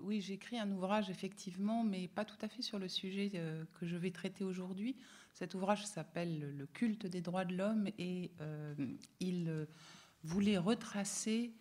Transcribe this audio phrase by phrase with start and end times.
[0.00, 3.86] oui, j'écris un ouvrage effectivement, mais pas tout à fait sur le sujet euh, que
[3.86, 4.96] je vais traiter aujourd'hui.
[5.32, 8.74] Cet ouvrage s'appelle Le culte des droits de l'homme et euh,
[9.20, 9.66] il euh,
[10.24, 11.52] voulait retracer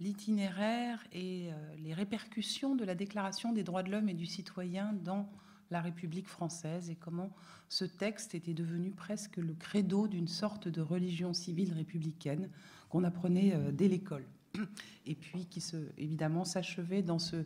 [0.00, 5.30] l'itinéraire et les répercussions de la Déclaration des droits de l'homme et du citoyen dans
[5.70, 7.34] la République française et comment
[7.68, 12.48] ce texte était devenu presque le credo d'une sorte de religion civile républicaine
[12.88, 14.24] qu'on apprenait dès l'école
[15.06, 17.36] et puis qui se, évidemment s'achevait dans ce,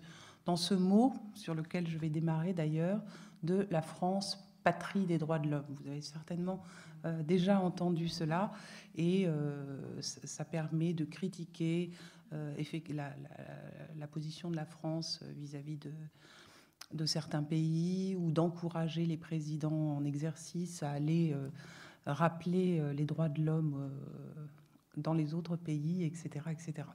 [0.45, 3.01] dans ce mot sur lequel je vais démarrer d'ailleurs,
[3.43, 5.67] de la France patrie des droits de l'homme.
[5.69, 6.61] Vous avez certainement
[7.05, 8.53] euh, déjà entendu cela
[8.97, 11.93] et euh, ça permet de critiquer
[12.33, 12.53] euh,
[12.89, 15.93] la, position de la France vis-à-vis de,
[16.95, 21.37] de certains pays ou d'encourager les présidents en exercice à aller
[22.07, 23.91] rappeler les droits de l'homme
[24.97, 26.47] dans les autres pays, etc.
[26.51, 26.89] etc.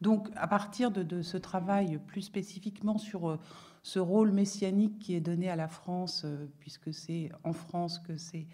[0.00, 3.38] Donc, à partir de, ce travail plus spécifiquement sur euh,
[3.82, 8.16] ce rôle messianique qui est donné à la France, euh, puisque c'est en France que
[8.16, 8.46] c'est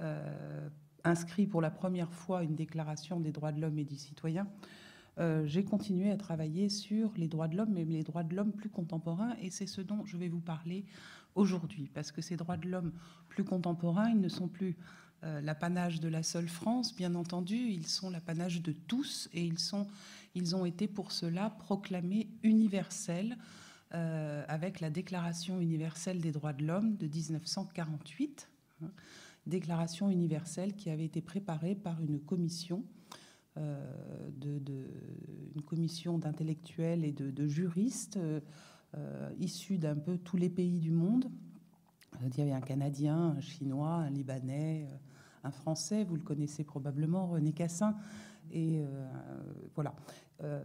[0.00, 0.68] euh,
[1.04, 4.46] inscrit pour la première fois une déclaration des droits de l'homme et du citoyen,
[5.44, 8.70] j'ai continué à travailler sur les droits de l'homme, mais les droits de l'homme plus
[8.70, 10.86] contemporains, et c'est ce dont je vais vous parler
[11.34, 12.92] aujourd'hui, parce que ces droits de l'homme
[13.28, 14.78] plus contemporains, ils ne sont plus
[15.22, 19.86] l'apanage de la seule France, bien entendu, ils sont l'apanage de tous et ils, sont,
[20.34, 23.36] ils ont été pour cela proclamés universels
[23.92, 28.48] euh, avec la Déclaration universelle des droits de l'homme de 1948,
[28.82, 28.90] hein,
[29.46, 32.84] déclaration universelle qui avait été préparée par une commission.
[33.56, 34.86] Euh, de,
[35.56, 38.18] une commission d'intellectuels et de, juristes
[39.40, 41.28] issus d'un peu tous les pays du monde.
[42.24, 44.86] Il y avait un Canadien, un Chinois, un Libanais,
[45.44, 47.96] un Français, vous le connaissez probablement, René Cassin.
[48.52, 48.86] Et euh,
[49.74, 49.94] voilà.
[50.42, 50.62] Euh,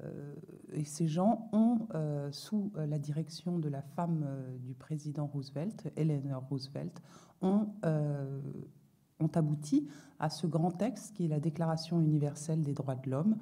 [0.74, 4.26] et ces gens ont, euh, sous la direction de la femme
[4.64, 7.02] du président Roosevelt, Eleanor Roosevelt,
[7.42, 7.68] ont,
[9.20, 9.88] ont abouti
[10.20, 13.38] à ce grand texte qui est la Déclaration universelle des droits de l'homme,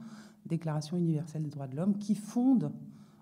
[0.46, 2.72] Déclaration universelle des droits de l'homme, qui fonde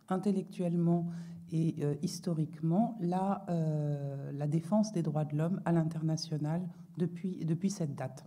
[0.09, 1.08] intellectuellement
[1.51, 3.45] et historiquement la,
[4.34, 6.62] la défense des droits de l'homme à l'international
[6.97, 8.25] depuis, cette date.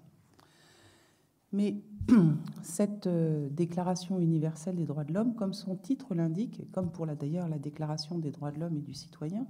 [1.53, 1.83] Mais
[2.63, 7.49] cette euh, Déclaration universelle des droits de l'homme, comme son titre l'indique, comme pour d'ailleurs
[7.49, 9.47] la Déclaration des droits de l'homme et du citoyen,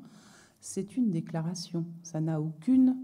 [0.60, 1.86] c'est une déclaration.
[2.02, 2.96] Ça n'a aucune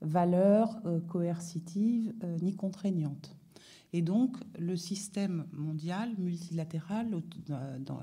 [0.00, 3.36] valeur euh, coercitive euh, ni contraignante.
[3.92, 7.08] Et donc, le système mondial multilatéral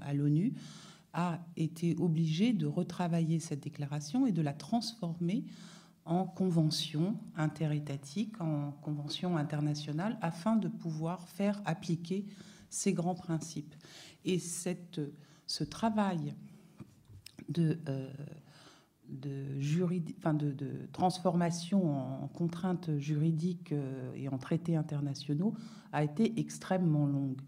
[0.06, 0.53] à l'ONU
[1.13, 5.45] a été obligé de retravailler cette déclaration et de la transformer
[6.06, 12.25] en convention interétatique, en convention internationale, afin de pouvoir faire appliquer
[12.69, 13.75] ces grands principes.
[14.23, 15.01] Et cette,
[15.45, 16.34] ce travail
[17.50, 18.09] de, euh,
[19.09, 20.56] de, enfin de,
[20.91, 25.53] transformation en contraintes juridiques euh, et en traités internationaux
[25.91, 27.41] a été extrêmement longue.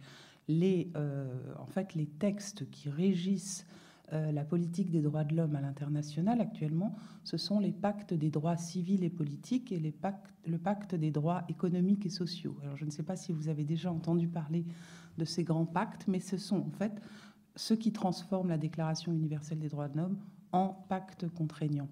[0.49, 1.27] Les, euh,
[1.59, 3.67] en fait, les textes qui régissent
[4.13, 8.31] euh, la politique des droits de l'homme à l'international actuellement, ce sont les pactes des
[8.31, 12.57] droits civils et politiques et le pacte des droits économiques et sociaux.
[12.63, 14.65] Alors je ne sais pas si vous avez déjà entendu parler
[15.19, 16.99] de ces grands pactes, mais ce sont en fait
[17.55, 20.17] ceux qui transforment la Déclaration universelle des droits de l'homme
[20.51, 21.89] en pacte contraignant.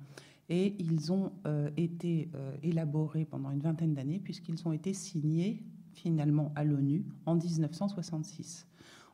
[0.49, 2.31] Et ils ont euh, été
[2.63, 5.63] élaborés pendant une vingtaine d'années puisqu'ils ont été signés
[5.97, 8.67] finalement à l'ONU en 1966.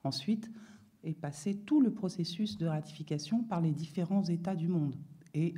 [0.03, 0.51] Ensuite,
[1.03, 4.95] et passer tout le processus de ratification par les différents États du monde.
[5.33, 5.53] Et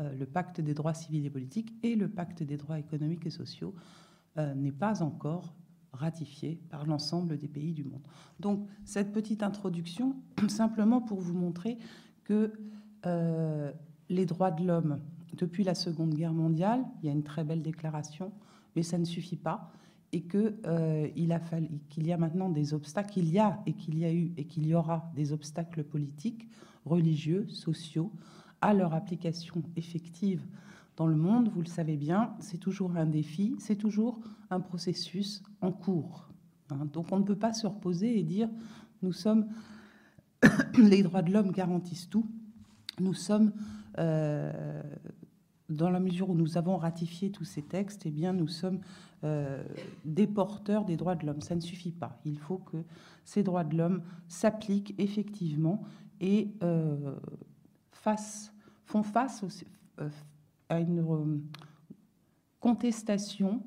[0.00, 3.30] euh, le pacte des droits civils et politiques et le pacte des droits économiques et
[3.30, 3.74] sociaux
[4.38, 5.54] euh, n'est pas encore
[5.92, 8.06] ratifié par l'ensemble des pays du monde.
[8.40, 10.16] Donc cette petite introduction,
[10.48, 11.78] simplement pour vous montrer
[12.24, 12.52] que
[13.04, 13.72] euh,
[14.08, 15.00] les droits de l'homme,
[15.36, 18.32] depuis la Seconde Guerre mondiale, il y a une très belle déclaration,
[18.76, 19.72] mais ça ne suffit pas
[20.12, 21.40] et euh, il
[21.88, 24.44] qu'il y a maintenant des obstacles, qu'il y a et qu'il y a eu et
[24.44, 26.48] qu'il y aura des obstacles politiques,
[26.84, 28.12] religieux, sociaux
[28.60, 30.44] à leur application effective
[30.96, 31.50] dans le monde.
[31.54, 34.20] Vous le savez bien, c'est toujours un défi, c'est toujours
[34.50, 36.28] un processus en cours.
[36.70, 36.86] Hein.
[36.92, 38.50] Donc on ne peut pas se reposer et dire
[39.02, 39.46] nous sommes
[40.78, 42.26] les droits de l'homme garantissent tout.
[43.00, 43.52] Nous sommes
[43.98, 44.82] euh,
[45.72, 48.80] dans la mesure où nous avons ratifié tous ces textes, eh bien, nous sommes
[49.24, 49.62] euh,
[50.04, 51.40] des porteurs des droits de l'homme.
[51.40, 52.20] Ça ne suffit pas.
[52.24, 52.78] Il faut que
[53.24, 55.82] ces droits de l'homme s'appliquent effectivement
[56.20, 57.14] et euh,
[58.84, 59.44] font face
[60.00, 60.08] euh,
[60.68, 61.42] à une
[62.60, 63.62] contestation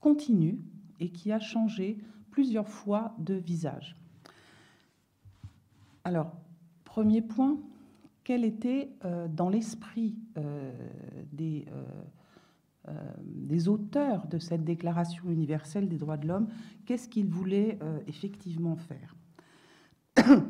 [0.00, 0.58] continue
[1.00, 1.98] et qui a changé
[2.30, 3.96] plusieurs fois de visage.
[6.04, 6.32] Alors,
[6.84, 7.58] premier point,
[8.24, 8.90] quel était
[9.28, 10.16] dans l'esprit
[11.32, 11.66] des,
[13.22, 16.48] des, auteurs de cette Déclaration universelle des droits de l'homme,
[16.86, 19.14] qu'est-ce qu'ils voulaient effectivement faire?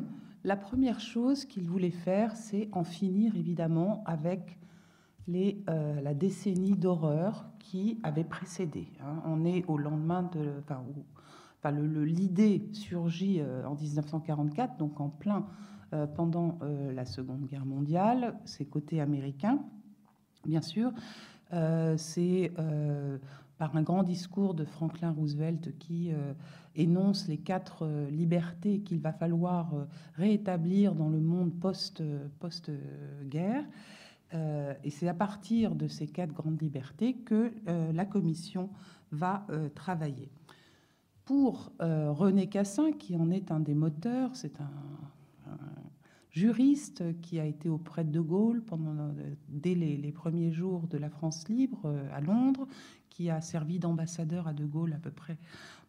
[0.45, 4.59] La première chose qu'ils voulaient faire, c'est en finir évidemment avec
[5.27, 8.87] euh, la décennie d'horreur qui avait précédé.
[9.01, 9.23] Hein.
[9.25, 10.53] On est au lendemain de.
[10.59, 15.41] Enfin, l'idée surgit euh, en 1944, donc en plein euh,
[16.15, 16.59] pendant
[16.93, 19.59] la Seconde Guerre mondiale, c'est côté américain,
[20.45, 20.91] bien sûr.
[21.97, 22.51] c'est
[23.57, 26.11] par un grand discours de Franklin Roosevelt qui
[26.75, 29.73] énonce les quatre libertés qu'il va falloir
[30.15, 32.29] rétablir dans le monde post-guerre.
[32.39, 32.71] post
[33.25, 33.63] guerre
[34.33, 38.69] euh, et c'est à partir de ces quatre grandes libertés que euh, la Commission
[39.11, 40.29] va euh, travailler.
[41.23, 44.69] Pour René Cassin, qui en est un des moteurs, c'est un,
[46.35, 49.13] juriste qui a été auprès de De Gaulle pendant,
[49.47, 52.67] dès les, premiers jours de la France libre à Londres,
[53.09, 55.37] qui a servi d'ambassadeur à De Gaulle à peu près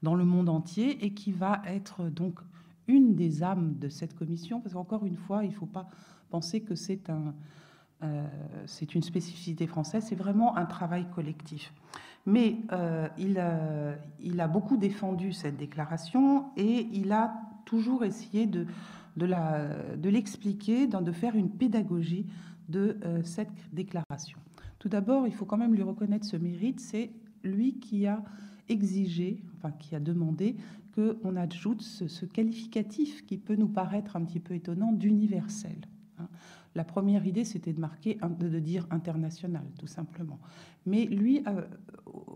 [0.03, 2.41] dans le monde entier et qui va être donc
[2.87, 5.89] une des âmes de cette commission, parce qu'encore une fois, il ne faut pas
[6.31, 7.35] penser que c'est un,
[8.03, 8.27] euh,
[8.67, 11.73] c'est une spécificité française, c'est vraiment un travail collectif.
[12.27, 17.35] Mais euh, il, a beaucoup défendu cette déclaration et il a
[17.65, 18.67] toujours essayé de,
[19.17, 22.27] de l'expliquer, de, faire une pédagogie
[22.69, 24.39] de euh, cette déclaration.
[24.79, 27.11] Tout d'abord, il faut quand même lui reconnaître ce mérite, c'est
[27.43, 28.23] lui qui a
[28.69, 30.57] exigé, enfin qui a demandé
[30.95, 35.77] qu'on ajoute ce, ce, qualificatif qui peut nous paraître un petit peu étonnant d'universel.
[36.19, 36.29] Hein.
[36.77, 40.39] La première idée, c'était de marquer, de dire international, tout simplement.
[40.85, 41.63] Mais lui, euh,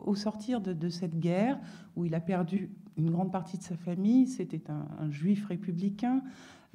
[0.04, 1.58] au sortir de, cette guerre,
[1.94, 6.22] où il a perdu une grande partie de sa famille, c'était un, juif républicain,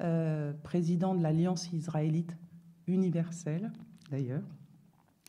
[0.00, 2.36] euh, président de l'Alliance israélite
[2.86, 3.72] universelle,
[4.10, 4.44] d'ailleurs.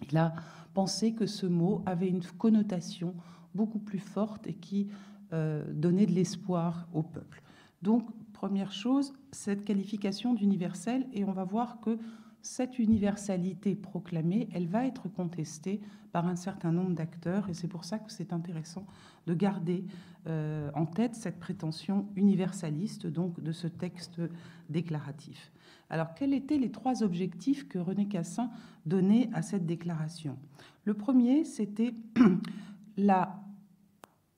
[0.10, 0.34] Il a
[0.74, 3.16] pensé que ce mot avait une connotation
[3.56, 4.90] beaucoup plus forte et qui
[5.34, 7.42] euh, donnait de l'espoir au peuple.
[7.82, 11.98] Donc, première chose, cette qualification d'universel, et on va voir que
[12.42, 15.82] cette universalité proclamée, elle va être contestée
[16.12, 18.86] par un certain nombre d'acteurs, et c'est pour ça que c'est intéressant
[19.28, 19.86] de garder
[20.28, 24.22] euh, en tête cette prétention universaliste donc de ce texte
[24.70, 25.52] déclaratif.
[25.90, 28.50] Alors, quels étaient les trois objectifs que René Cassin
[28.86, 30.38] donnait à cette déclaration?
[30.86, 31.94] Le premier, c'était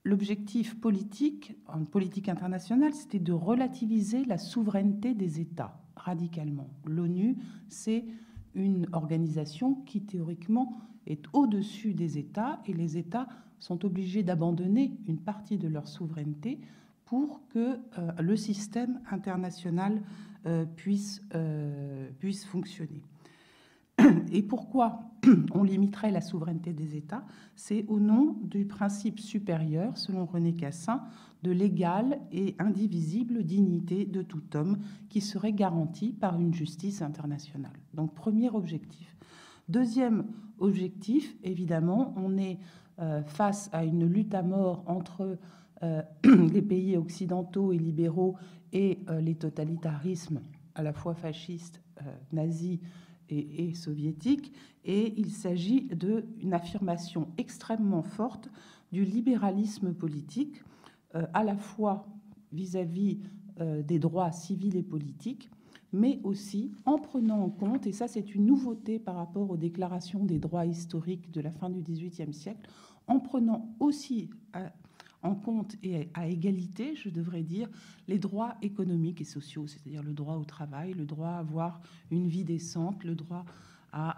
[0.04, 6.70] l'objectif politique, en politique internationale, c'était de relativiser la souveraineté des États radicalement.
[6.86, 7.38] L'ONU,
[7.68, 8.06] c'est
[8.56, 13.28] une organisation qui théoriquement est au-dessus des États et les États
[13.60, 16.60] sont obligés d'abandonner une partie de leur souveraineté
[17.06, 20.02] pour que euh, le système international
[20.46, 23.02] euh, puisse, euh, puisse fonctionner.
[24.32, 25.02] Et pourquoi
[25.54, 27.26] on limiterait la souveraineté des États?
[27.56, 31.04] C'est au nom du principe supérieur, selon René Cassin,
[31.44, 37.80] de l'égale et indivisible dignité de tout homme qui serait garantie par une justice internationale.
[37.94, 39.16] Donc premier objectif.
[39.70, 40.26] Deuxième
[40.58, 42.60] objectif, évidemment, on est
[43.00, 45.38] euh, face à une lutte à mort entre
[45.84, 48.36] euh, les pays occidentaux et libéraux
[48.74, 50.42] et euh, les totalitarismes
[50.76, 51.82] à la fois fascistes,
[52.32, 52.80] nazis
[53.30, 54.54] et, et soviétiques.
[54.86, 58.50] Et il s'agit d'une affirmation extrêmement forte
[58.92, 60.64] du libéralisme politique
[61.14, 62.06] à la fois
[62.52, 63.20] vis-à-vis
[63.62, 65.50] euh, des droits civils et politiques,
[65.92, 70.24] mais aussi en prenant en compte, et ça c'est une nouveauté par rapport aux déclarations
[70.24, 72.70] des droits historiques de la fin du XVIIIe siècle,
[73.08, 74.30] en prenant aussi
[75.24, 77.68] en compte et à égalité, je devrais dire,
[78.08, 82.28] les droits économiques et sociaux, c'est-à-dire le droit au travail, le droit à avoir une
[82.28, 83.44] vie décente, le droit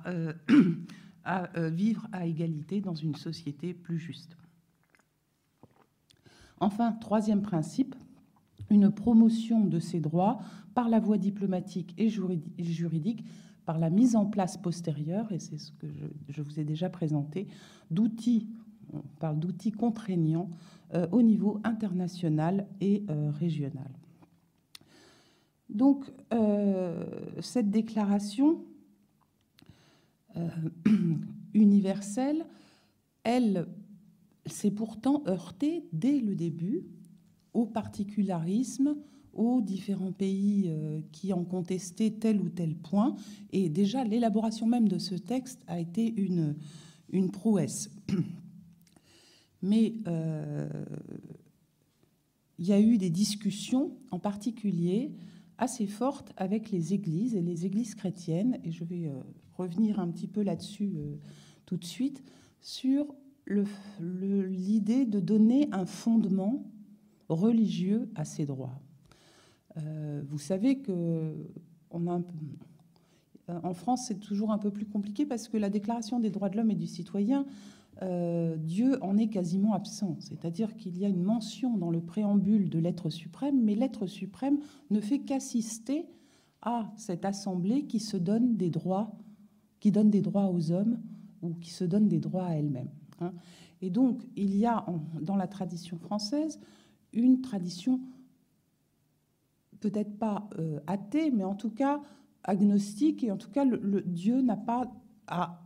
[0.05, 0.33] euh,
[1.23, 4.37] à vivre à égalité dans une société plus juste.
[6.61, 7.95] Enfin, troisième principe,
[8.69, 10.39] une promotion de ces droits
[10.75, 13.25] par la voie diplomatique et juridique,
[13.65, 15.87] par la mise en place postérieure, et c'est ce que
[16.29, 17.47] je, vous ai déjà présenté,
[17.89, 18.47] d'outils,
[18.93, 20.49] on parle d'outils contraignants
[20.93, 23.89] euh, au niveau international et euh, régional.
[25.69, 27.03] Donc, euh,
[27.39, 28.63] cette déclaration
[31.53, 32.45] universelle,
[33.23, 33.67] elle
[34.53, 36.85] s'est pourtant heurté dès le début
[37.53, 38.95] au particularisme,
[39.33, 43.15] aux différents pays euh, qui ont contesté tel ou tel point.
[43.51, 46.55] Et déjà, l'élaboration même de ce texte a été une,
[47.11, 47.89] une prouesse.
[49.61, 50.67] Mais euh,
[52.57, 55.11] il y a eu des discussions, en particulier
[55.57, 59.11] assez forte avec les églises et les églises chrétiennes, et je vais
[59.55, 60.95] revenir un petit peu là-dessus
[61.67, 62.23] tout de suite,
[62.61, 63.05] sur
[63.47, 66.63] l'idée de donner un fondement
[67.29, 68.79] religieux à ces droits.
[69.75, 71.35] vous savez que
[73.51, 76.49] euh, en France, c'est toujours un peu plus compliqué parce que la Déclaration des droits
[76.49, 77.45] de l'homme et du citoyen,
[78.01, 80.17] euh, Dieu en est quasiment absent.
[80.19, 84.59] C'est-à-dire qu'il y a une mention dans le préambule de l'être suprême, mais l'être suprême
[84.89, 86.05] ne fait qu'assister
[86.61, 89.17] à cette assemblée qui se donne des droits,
[89.79, 90.99] qui donne des droits aux hommes
[91.41, 92.89] ou qui se donne des droits à elle-même.
[93.21, 93.33] Hein.
[93.81, 94.85] Et donc, il y a
[95.21, 96.59] dans la tradition française
[97.13, 97.99] une tradition
[99.81, 102.01] peut-être pas euh, athée, mais en tout cas
[102.43, 103.65] agnostique, et en tout cas,
[104.05, 104.91] Dieu n'a pas
[105.27, 105.61] à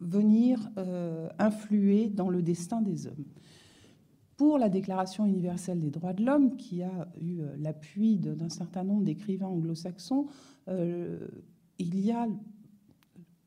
[0.00, 3.24] venir euh, influer dans le destin des hommes.
[4.36, 8.84] Pour la Déclaration universelle des droits de l'homme, qui a eu euh, l'appui d'un certain
[8.84, 10.26] nombre d'écrivains anglo-saxons,
[11.78, 12.28] il y a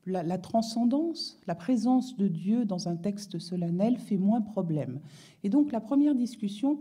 [0.06, 5.00] la, transcendance, la présence de Dieu dans un texte solennel fait moins problème.
[5.44, 6.80] Et donc la première discussion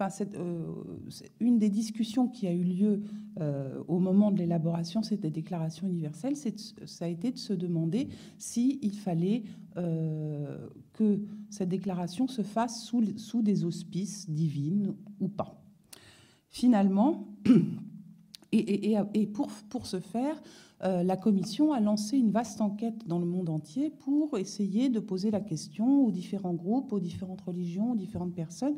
[0.00, 0.74] euh,
[1.40, 3.02] une des discussions qui a eu lieu
[3.40, 8.08] euh, au moment de l'élaboration de cette déclaration universelle, ça a été de se demander
[8.36, 9.44] s'il fallait
[9.78, 15.62] euh, que cette déclaration se fasse sous, sous des auspices divines ou pas.
[16.50, 17.26] Finalement,
[18.58, 20.40] et, pour, pour, ce faire,
[20.82, 25.30] la Commission a lancé une vaste enquête dans le monde entier pour essayer de poser
[25.30, 28.76] la question aux différents groupes, aux différentes religions, aux différentes personnes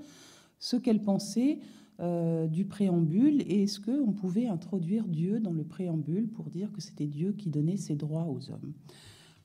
[0.59, 1.61] ce qu'elle pensait
[2.01, 6.81] euh, du préambule et est-ce qu'on pouvait introduire Dieu dans le préambule pour dire que
[6.81, 8.73] c'était Dieu qui donnait ses droits aux hommes.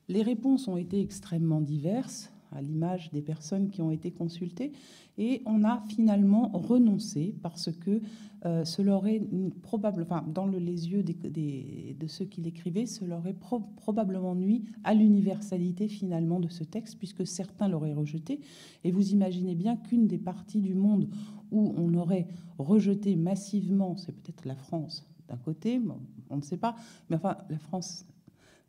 [0.09, 4.71] Les réponses ont été extrêmement diverses, à l'image des personnes qui ont été consultées,
[5.17, 8.01] et on a finalement renoncé parce que
[8.45, 9.21] euh, ce leur est
[9.61, 13.37] probable, enfin, dans les yeux de ceux qui l'écrivaient, ce leur est
[13.75, 18.41] probablement nuit à l'universalité finalement de ce texte, puisque certains l'auraient rejeté.
[18.83, 21.07] Et vous imaginez bien qu'une des parties du monde
[21.51, 25.81] où on aurait rejeté massivement, c'est peut-être la France d'un côté,
[26.29, 26.75] on ne sait pas,
[27.09, 28.05] mais enfin, la France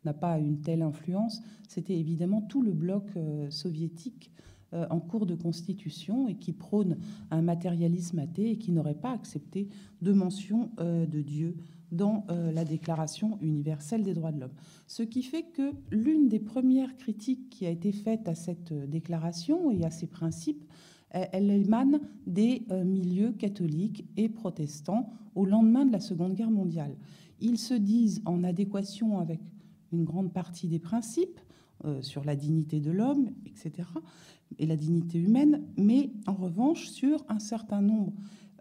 [0.05, 4.31] n'a pas une telle influence, c'était évidemment tout le bloc euh, soviétique
[4.73, 6.97] euh, en cours de constitution et qui prône
[7.31, 9.69] un matérialisme athée et qui n'aurait pas accepté
[10.01, 11.55] de mention euh, de Dieu
[11.91, 14.55] dans la Déclaration universelle des droits de l'homme.
[14.85, 19.71] Ce qui fait que l'une des premières critiques qui a été faite à cette déclaration
[19.71, 20.65] et à ses principes,
[21.11, 26.97] elle émane des milieux catholiques et protestants au lendemain de la Seconde Guerre mondiale.
[27.39, 29.39] Ils se disent en adéquation avec
[29.95, 31.39] une grande partie des principes
[31.83, 33.87] euh, sur la dignité de l'homme, etc.,
[34.59, 38.13] et la dignité humaine, mais en revanche, sur un certain nombre,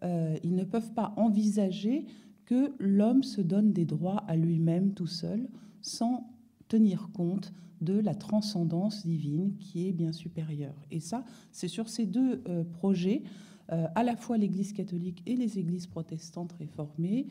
[0.02, 2.06] euh, ils ne peuvent pas envisager
[2.44, 5.48] que l'homme se donne des droits à lui-même tout seul,
[5.80, 6.28] sans
[6.66, 10.74] tenir compte de la transcendance divine qui est bien supérieure.
[10.90, 13.22] Et ça, c'est sur ces deux euh, projets,
[13.68, 17.28] à la fois l'Église catholique et les Églises protestantes réformées,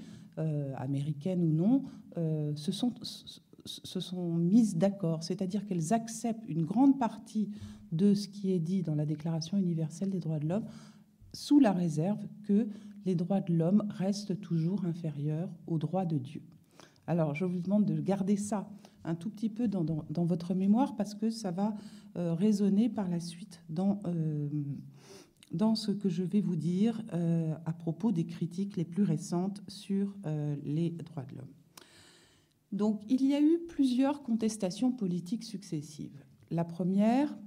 [0.77, 1.83] américaines ou non,
[2.55, 2.91] se sont
[3.65, 7.49] se sont mises d'accord, c'est-à-dire qu'elles acceptent une grande partie
[7.91, 10.65] de ce qui est dit dans la Déclaration universelle des droits de l'homme,
[11.33, 12.67] sous la réserve que
[13.05, 16.41] les droits de l'homme restent toujours inférieurs aux droits de Dieu.
[17.07, 18.69] Alors, je vous demande de garder ça
[19.03, 19.83] un tout petit peu dans,
[20.23, 21.75] votre mémoire parce que ça va
[22.15, 24.47] euh, résonner par la suite dans, euh,
[25.51, 29.61] dans ce que je vais vous dire euh, à propos des critiques les plus récentes
[29.67, 30.15] sur
[30.63, 31.62] les droits de l'homme.
[32.73, 36.25] Donc il y a eu plusieurs contestations politiques successives.
[36.49, 37.37] La première,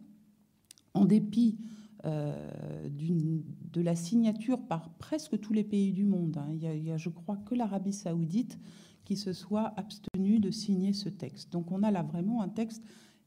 [0.95, 1.59] en dépit
[2.05, 6.97] euh, de la signature par presque tous les pays du monde, hein, il, y a,
[6.97, 8.59] je crois que l'Arabie saoudite
[9.05, 11.53] qui se soit abstenue de signer ce texte.
[11.53, 12.85] Donc on a là vraiment un texte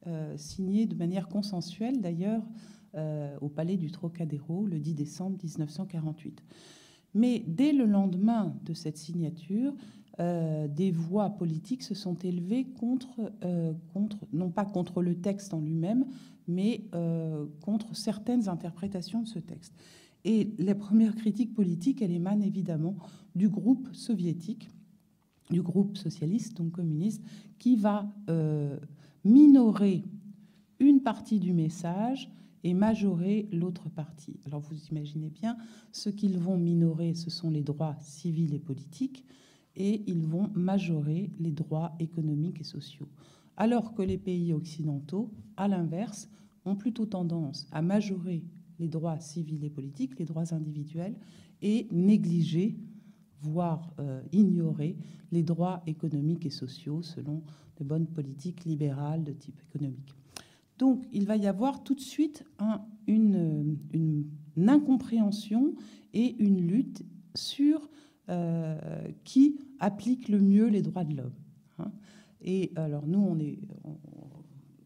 [0.08, 2.44] euh, signé de manière consensuelle, d'ailleurs,
[2.96, 6.42] euh, au palais du Trocadéro le 10 décembre 1948.
[7.14, 9.74] Mais dès le lendemain de cette signature,
[10.20, 15.54] euh, des voix politiques se sont élevées contre, euh, contre, non pas contre le texte
[15.54, 16.06] en lui-même,
[16.48, 19.74] mais euh, contre certaines interprétations de ce texte.
[20.26, 22.98] Et la première critique politique, elle émane évidemment
[23.36, 24.70] du groupe soviétique,
[25.50, 27.24] du groupe socialiste, donc communiste,
[27.58, 28.14] qui va
[29.24, 30.04] minorer
[30.80, 32.30] une partie du message
[32.64, 34.40] et majorer l'autre partie.
[34.46, 35.58] Alors vous imaginez bien,
[35.92, 39.26] ce qu'ils vont minorer, ce sont les droits civils et politiques,
[39.80, 43.08] et ils vont majorer les droits économiques et sociaux.
[43.58, 46.30] Alors que les pays occidentaux, à l'inverse,
[46.66, 48.44] ont plutôt tendance à majorer
[48.78, 51.16] les droits civils et politiques, les droits individuels,
[51.62, 52.78] et négliger,
[53.42, 53.94] voire
[54.32, 54.98] ignorer
[55.32, 57.44] les droits économiques et sociaux selon
[57.78, 60.14] de bonnes politiques libérales de type économique.
[60.78, 62.46] Donc il va y avoir tout de suite
[63.08, 63.78] une,
[64.58, 65.76] incompréhension
[66.14, 67.04] et une lutte
[67.36, 67.90] sur
[69.24, 71.34] qui applique le mieux les droits de l'homme.
[71.80, 71.92] Hein.
[72.42, 73.60] Et alors nous, on est,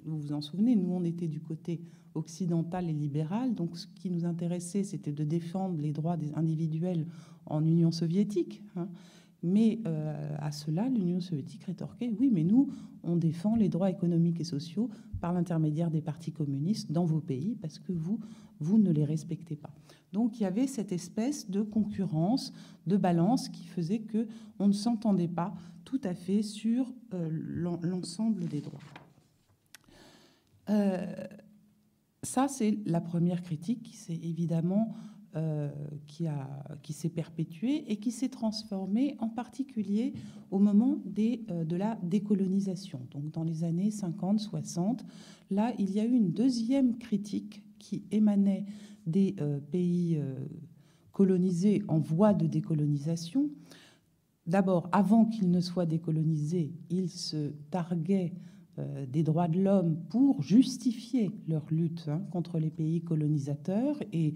[0.06, 1.82] vous vous en souvenez, nous on était du côté
[2.16, 7.08] occidental et libéral, donc ce qui nous intéressait, c'était de défendre les droits des individuels
[7.46, 8.62] en Union soviétique.
[8.76, 8.88] Hein.
[9.44, 12.70] Mais euh, à cela, l'Union soviétique rétorquait oui, mais nous,
[13.04, 17.56] on défend les droits économiques et sociaux par l'intermédiaire des partis communistes dans vos pays
[17.62, 18.20] parce que vous,
[18.60, 19.74] vous ne les respectez pas.
[20.14, 22.54] Donc il y avait cette espèce de concurrence,
[22.88, 24.28] de balance qui faisait que
[24.60, 28.80] on ne s'entendait pas tout à fait sur euh, l'ensemble des droits.
[30.70, 31.06] Euh,
[32.22, 34.96] ça, c'est la première critique qui s'est évidemment
[35.36, 35.70] euh,
[36.08, 36.26] qui,
[36.82, 40.14] qui s'est perpétuée et qui s'est transformée en particulier
[40.52, 43.02] au moment des, de la décolonisation.
[43.12, 45.00] Donc dans les années 50-60,
[45.52, 48.66] là, il y a eu une deuxième critique qui émanait
[49.06, 49.36] des
[49.72, 50.22] pays
[51.14, 53.50] colonisés en voie de décolonisation,
[54.48, 58.34] d'abord, avant qu'ils ne soient décolonisés, ils se targuaient
[58.80, 64.34] euh, des droits de l'homme pour justifier leur lutte hein, contre les pays colonisateurs et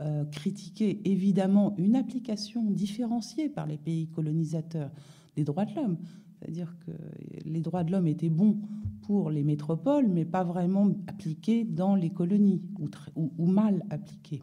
[0.00, 4.90] euh, critiquer évidemment une application différenciée par les pays colonisateurs
[5.36, 5.98] des droits de l'homme.
[6.38, 6.90] C'est-à-dire que
[7.44, 8.58] les droits de l'homme étaient bons
[9.02, 12.62] pour les métropoles, mais pas vraiment appliqués dans les colonies,
[13.14, 14.42] ou, mal appliqués.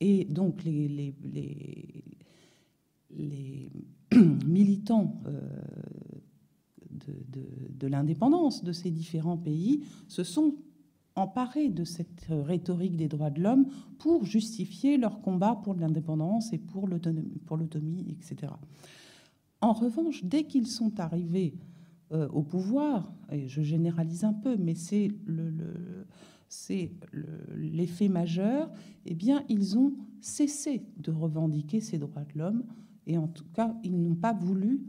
[0.00, 1.14] Et donc les,
[4.46, 5.40] militants euh,
[7.78, 10.54] de, l'indépendance de ces différents pays se sont
[11.16, 13.66] emparés de cette rhétorique des droits de l'homme
[13.98, 18.52] pour justifier leur combat pour l'indépendance et pour l'autonomie, etc.
[19.60, 21.54] En revanche, dès qu'ils sont arrivés
[22.12, 25.10] euh, au pouvoir, et je généralise un peu, mais c'est
[27.54, 28.70] l'effet majeur,
[29.06, 32.64] eh bien, ils ont cessé de revendiquer ces droits de l'homme
[33.06, 34.82] et en tout cas, ils n'ont pas voulu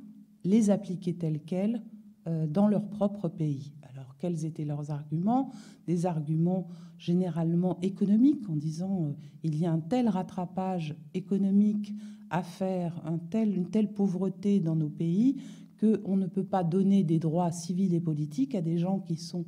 [0.43, 1.79] les appliquer tels quels euh,
[2.25, 3.73] dans leur propre pays.
[3.93, 5.51] Alors, quels étaient leurs arguments?
[5.87, 6.67] Des arguments
[7.01, 11.93] généralement économiques, en disant euh, il y a un tel rattrapage économique
[12.29, 13.01] à faire,
[13.33, 15.41] une telle pauvreté dans nos pays,
[15.79, 19.45] qu'on ne peut pas donner des droits civils et politiques à des gens qui sont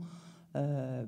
[0.56, 1.06] euh,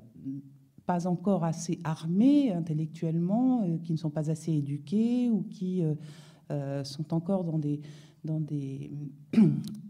[0.86, 5.82] pas encore assez armés intellectuellement, qui ne sont pas assez éduqués ou qui
[6.50, 7.58] euh, sont encore dans
[8.40, 8.90] des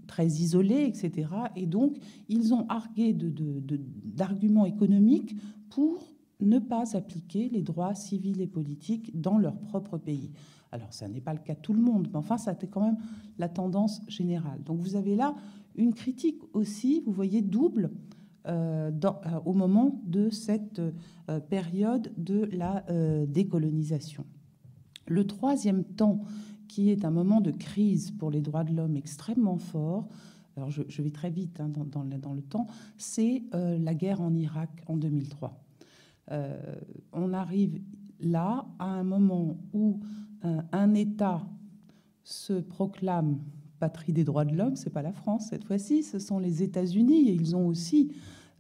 [0.07, 1.29] très isolés, etc.
[1.57, 1.97] Et donc,
[2.29, 5.37] ils ont argué d'arguments économiques
[5.69, 6.07] pour
[6.41, 10.31] ne pas appliquer les droits civils et politiques dans leur propre pays.
[10.73, 12.83] Alors, ça n'est pas le cas de tout le monde, mais enfin, ça été quand
[12.83, 12.99] même
[13.39, 14.63] la tendance générale.
[14.65, 15.35] Donc, vous avez là
[15.77, 17.91] une critique aussi, vous voyez, double
[18.47, 19.11] euh, euh,
[19.45, 20.81] au moment de cette
[21.49, 22.85] période de la
[23.27, 24.25] décolonisation.
[25.09, 26.21] Le troisième temps,
[26.69, 30.09] qui est un moment de crise pour les droits de l'homme extrêmement fort,
[30.57, 34.71] alors je, vais très vite hein, dans, le, temps, c'est euh, la guerre en Irak
[34.87, 35.63] en 2003.
[36.33, 36.57] Euh,
[37.13, 37.81] on arrive
[38.21, 40.01] là à un moment où
[40.73, 41.47] un, État
[42.25, 43.39] se proclame
[43.81, 47.29] patrie des droits de l'homme, c'est pas la France cette fois-ci, ce sont les États-Unis.
[47.29, 48.13] Et ils ont aussi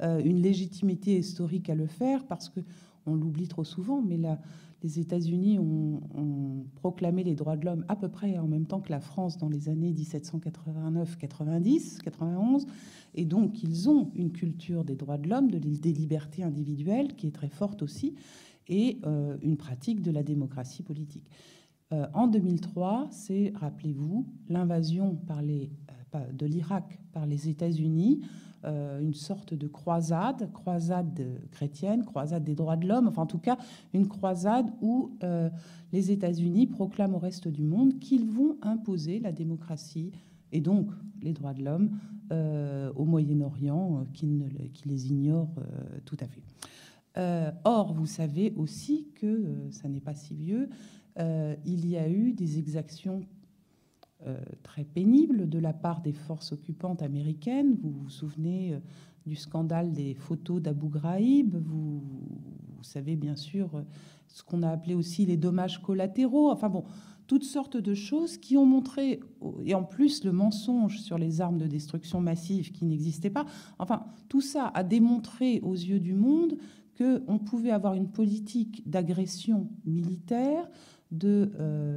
[0.03, 2.61] euh, une légitimité historique à le faire parce que
[3.07, 4.39] on l'oublie trop souvent, mais la,
[4.87, 8.91] les États-Unis ont, proclamé les droits de l'homme à peu près en même temps que
[8.91, 12.67] la France dans les années 1789, 90, 91.
[13.15, 17.27] Et donc, ils ont une culture des droits de l'homme, de, des libertés individuelles qui
[17.27, 18.15] est très forte aussi,
[18.69, 21.29] et euh, une pratique de la démocratie politique.
[21.93, 28.21] Euh, en 2003, c'est, rappelez-vous, l'invasion euh, de l'Irak par les États-Unis
[28.67, 33.39] euh, une sorte de croisade, croisade chrétienne, croisade des droits de l'homme, enfin en tout
[33.39, 33.59] cas
[33.95, 35.49] une croisade où euh,
[35.93, 40.11] les États-Unis proclament au reste du monde qu'ils vont imposer la démocratie
[40.51, 40.91] et donc
[41.23, 41.91] les droits de l'homme
[42.33, 44.27] euh, au Moyen-Orient, qui,
[44.75, 45.55] qui, les ignore
[46.05, 47.53] tout à fait.
[47.65, 50.69] or, vous savez aussi que, ça n'est pas si vieux,
[51.19, 53.23] il y a eu des exactions
[54.63, 57.77] très pénible de la part des forces occupantes américaines.
[57.83, 58.79] Vous vous souvenez euh,
[59.27, 61.55] du scandale des photos d'Abu Ghraib.
[61.55, 62.03] Vous,
[62.83, 63.83] savez bien sûr euh,
[64.29, 66.51] ce qu'on a appelé aussi les dommages collatéraux.
[66.51, 66.85] Enfin bon,
[67.27, 69.21] toutes sortes de choses qui ont montré,
[69.65, 73.47] et en plus le mensonge sur les armes de destruction massive qui n'existaient pas.
[73.79, 76.57] Enfin, tout ça a démontré aux yeux du monde
[76.97, 80.69] qu'on pouvait avoir une politique d'agression militaire
[81.13, 81.51] de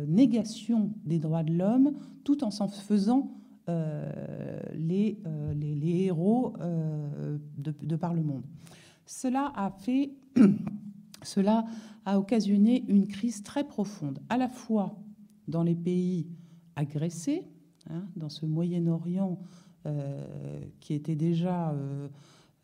[0.07, 1.93] négation des droits de l'homme
[2.23, 3.31] tout en s'en faisant
[3.67, 5.17] les,
[5.55, 6.53] les, héros
[7.57, 8.43] de, par le monde.
[9.05, 10.11] Cela a fait,
[11.23, 11.65] cela
[12.05, 14.99] a occasionné une crise très profonde, à la fois
[15.47, 16.27] dans les pays
[16.75, 17.43] agressés,
[17.89, 19.39] hein, dans ce Moyen-Orient
[19.85, 21.73] euh, qui était déjà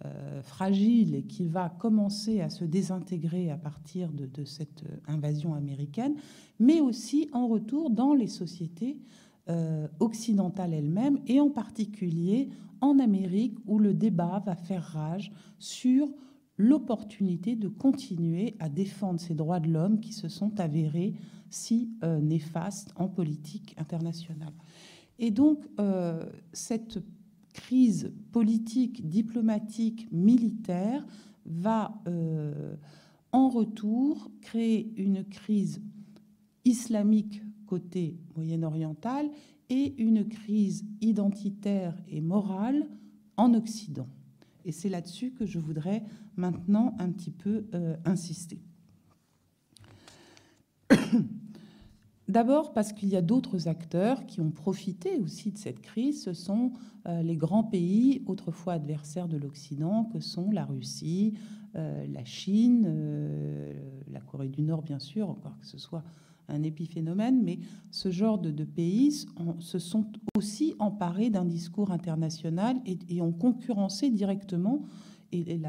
[0.04, 5.54] euh, euh, fragile et qui va commencer à se désintégrer à partir de, cette invasion
[5.54, 6.16] américaine,
[6.60, 8.98] mais aussi en retour dans les sociétés
[10.00, 12.50] occidentales elles-mêmes, et en particulier
[12.82, 16.10] en Amérique, où le débat va faire rage sur
[16.58, 21.14] l'opportunité de continuer à défendre ces droits de l'homme qui se sont avérés
[21.50, 24.54] si euh, néfastes en politique internationale.
[25.20, 27.00] Et donc, euh, cette
[27.56, 31.08] crise politique, diplomatique, militaire
[31.46, 32.76] va euh,
[33.32, 35.82] en retour créer une crise
[36.66, 39.30] islamique côté moyen-oriental
[39.70, 42.88] et une crise identitaire et morale
[43.38, 44.08] en Occident.
[44.66, 46.04] Et c'est là-dessus que je voudrais
[46.36, 48.60] maintenant un petit peu euh, insister.
[52.28, 56.24] D'abord parce qu'il y a d'autres acteurs qui ont profité aussi de cette crise.
[56.24, 56.74] Ce sont
[57.08, 61.36] euh, les grands pays autrefois adversaires de l'Occident, que sont la Russie,
[61.76, 62.88] euh, la Chine,
[64.12, 66.04] la Corée du Nord, bien sûr, encore que ce soit
[66.48, 67.60] un épiphénomène, mais
[67.92, 69.26] ce genre de, pays
[69.60, 70.06] se sont
[70.38, 74.84] aussi emparés d'un discours international et, ont concurrencé directement.
[75.32, 75.60] Et,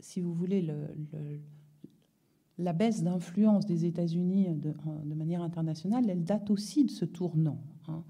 [0.00, 0.66] si vous voulez,
[2.62, 7.58] la baisse d'influence des États-Unis de, manière internationale, elle date aussi de ce tournant.
[7.88, 8.02] Hein.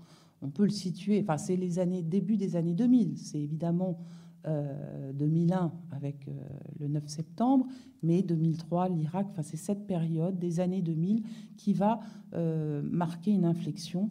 [0.42, 3.16] On peut le situer, enfin, c'est les années, début des années 2000.
[3.16, 3.98] C'est évidemment
[4.44, 6.32] 2001 euh, avec euh,
[6.80, 7.66] le 9 septembre,
[8.02, 11.22] mais 2003, l'Irak, enfin, c'est cette période des années 2000
[11.56, 12.00] qui va
[12.34, 14.10] euh, marquer une inflexion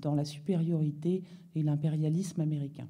[0.00, 1.24] dans la supériorité
[1.56, 2.86] et l'impérialisme américain.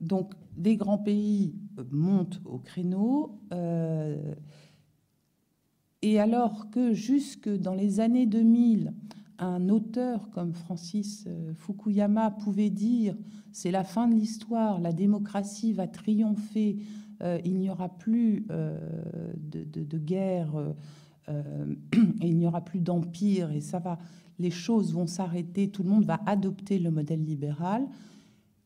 [0.00, 1.54] Donc, des grands pays
[1.90, 3.40] montent au créneau.
[6.02, 8.92] et alors que jusque dans les années 2000,
[9.38, 13.14] un auteur comme Francis euh, Fukuyama pouvait dire
[13.52, 16.78] c'est la fin de l'histoire, la démocratie va triompher,
[17.22, 18.78] euh, il n'y aura plus euh,
[19.36, 20.52] de, guerre
[21.28, 23.98] et il n'y aura plus d'empire et ça va,
[24.38, 27.86] les choses vont s'arrêter, tout le monde va adopter le modèle libéral.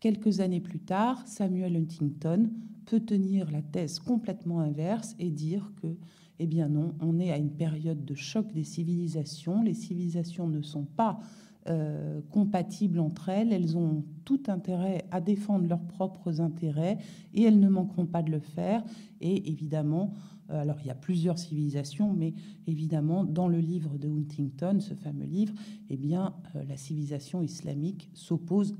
[0.02, 2.50] Quelques années plus tard, Samuel Huntington
[2.86, 5.96] peut tenir la thèse complètement inverse et dire que
[6.40, 9.62] eh bien non, on est à une période de choc des civilisations.
[9.62, 11.20] Les civilisations ne sont pas
[11.68, 13.52] euh, compatibles entre elles.
[13.52, 16.98] Elles ont tout intérêt à défendre leurs propres intérêts
[17.32, 18.82] et elles ne manqueront pas de le faire.
[19.20, 20.14] Et évidemment,
[20.50, 22.34] euh, alors il y a plusieurs civilisations, mais
[22.66, 25.54] évidemment, dans le livre de Huntington, ce fameux livre,
[25.90, 28.74] eh bien, euh, la civilisation islamique s'oppose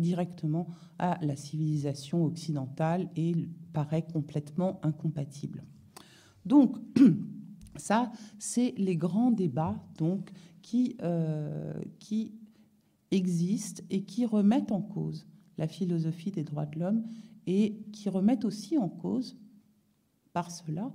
[0.00, 0.66] directement
[0.98, 3.34] à la civilisation occidentale et
[3.72, 5.62] paraît complètement incompatible.
[6.44, 6.76] Donc,
[7.76, 10.30] ça, c'est les grands débats donc,
[10.62, 12.32] qui, euh, qui
[13.10, 15.26] existent et qui remettent en cause
[15.58, 17.04] la philosophie des droits de l'homme
[17.46, 19.36] et qui remettent aussi en cause,
[20.32, 20.92] par cela,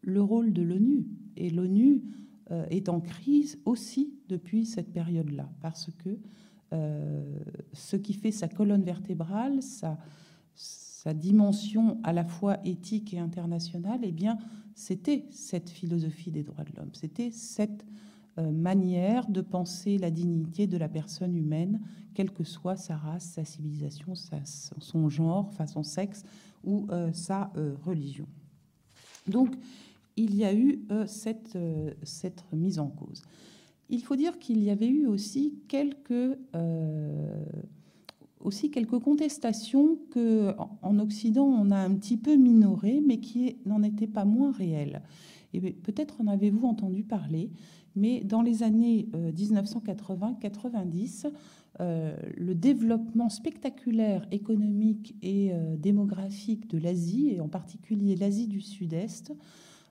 [0.00, 1.06] le rôle de l'ONU.
[1.36, 2.02] Et l'ONU
[2.50, 6.18] euh, est en crise aussi depuis cette période-là, parce que
[6.72, 9.98] ce qui fait sa colonne vertébrale, sa,
[11.14, 14.38] dimension à la fois éthique et internationale, eh bien,
[14.74, 17.86] c'était cette philosophie des droits de l'homme, c'était cette
[18.38, 21.80] euh, manière de penser la dignité de la personne humaine,
[22.12, 26.24] quelle que soit sa race, sa civilisation, son genre, enfin son sexe
[26.64, 28.26] ou euh, sa euh, religion.
[29.26, 29.54] Donc,
[30.16, 31.58] il y a eu cette,
[32.02, 33.22] cette mise en cause.
[33.88, 36.36] Il faut dire qu'il y avait eu aussi quelques
[38.72, 44.06] quelques contestations que en Occident on a un petit peu minorées, mais qui n'en étaient
[44.06, 45.02] pas moins réelles.
[45.54, 47.50] Et peut-être en avez-vous entendu parler,
[47.94, 51.30] mais dans les années 1980-90, euh,
[51.80, 58.60] euh, le développement spectaculaire économique et euh, démographique de l'Asie, et en particulier l'Asie du
[58.60, 59.32] Sud-Est,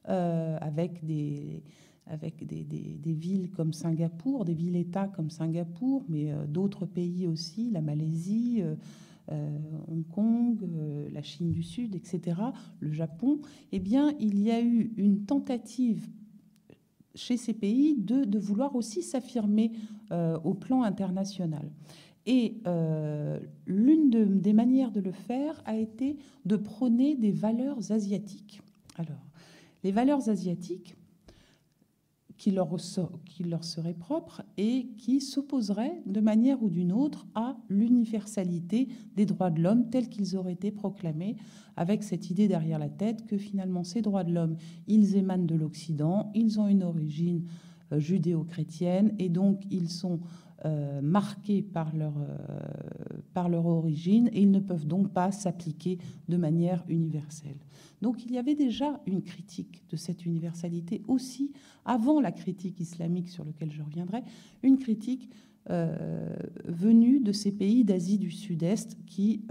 [0.08, 1.64] avec des,
[2.08, 7.82] avec des, villes comme Singapour, des villes-États comme Singapour, mais euh, d'autres pays aussi, la
[7.82, 8.76] Malaisie, euh,
[9.32, 10.70] euh, Hong Kong,
[11.12, 12.40] la Chine du Sud, etc.,
[12.80, 13.40] le Japon,
[13.72, 16.08] eh bien, il y a eu une tentative
[17.16, 19.72] chez ces pays de, vouloir aussi s'affirmer
[20.44, 21.72] au plan international.
[22.28, 22.62] Et
[23.66, 28.62] l'une des manières de le faire a été de prôner des valeurs asiatiques.
[28.98, 29.26] Alors,
[29.84, 30.96] les valeurs asiatiques,
[32.38, 32.70] qui leur,
[33.64, 39.62] serait propre et qui s'opposerait de manière ou d'une autre à l'universalité des droits de
[39.62, 41.38] l'homme tels qu'ils auraient été proclamés,
[41.78, 45.56] avec cette idée derrière la tête que finalement ces droits de l'homme, ils émanent de
[45.56, 47.44] l'Occident, ils ont une origine
[47.92, 50.20] euh, judéo-chrétienne et donc ils sont
[50.66, 52.38] euh, marqués par leur, euh,
[53.34, 57.58] par leur origine et ils ne peuvent donc pas s'appliquer de manière universelle.
[58.02, 61.52] Donc il y avait déjà une critique de cette universalité aussi
[61.86, 64.24] avant la critique islamique sur laquelle je reviendrai,
[64.64, 65.30] une critique
[66.66, 69.42] venue de ces pays d'Asie du Sud-Est qui,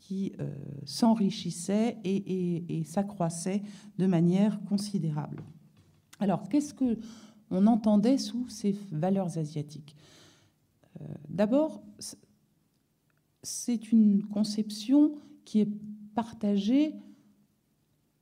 [0.00, 0.32] qui
[0.84, 3.62] s'enrichissaient et, et s'accroissaient
[3.98, 5.44] de manière considérable.
[6.18, 6.98] Alors, qu'est-ce que
[7.50, 9.96] on entendait sous ces valeurs asiatiques
[11.00, 11.82] euh, D'abord,
[13.42, 15.12] c'est une conception
[15.44, 15.68] qui est
[16.14, 16.94] partagée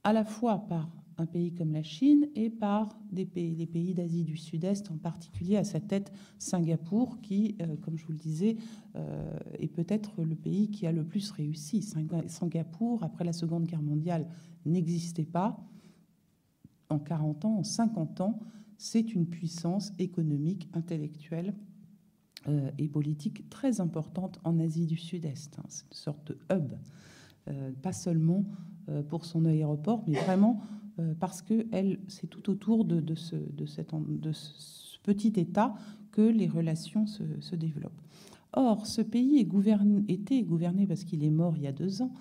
[0.04, 3.94] à la fois par un pays comme la Chine et par des pays, les pays
[3.94, 8.18] d'Asie du Sud-Est, en particulier à sa tête Singapour, qui, euh, comme je vous le
[8.18, 8.56] disais,
[8.96, 11.82] euh, est peut-être le pays qui a le plus réussi.
[12.26, 14.28] Singapour, après la Seconde Guerre mondiale,
[14.66, 15.58] n'existait pas
[16.90, 18.38] en 40 ans, en 50 ans,
[18.78, 21.54] c'est une puissance économique, intellectuelle
[22.48, 25.58] euh, et politique très importante en Asie du Sud-Est.
[25.58, 25.64] Hein.
[25.68, 26.74] C'est une sorte de hub,
[27.48, 28.44] euh, pas seulement
[28.88, 30.60] euh, pour son aéroport, mais vraiment
[31.20, 31.66] parce que
[32.08, 33.36] c'est tout autour de, ce,
[35.02, 35.74] petit État
[36.10, 38.00] que les relations se, développent.
[38.54, 39.38] Or, ce pays
[40.08, 42.14] était gouverné, parce qu'il est mort il y a deux ans,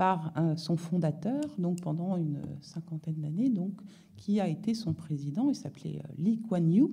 [0.00, 3.72] par son fondateur, donc pendant une cinquantaine d'années, donc
[4.16, 5.50] qui a été son président.
[5.50, 6.90] Il s'appelait euh, Lee Kuan Yew.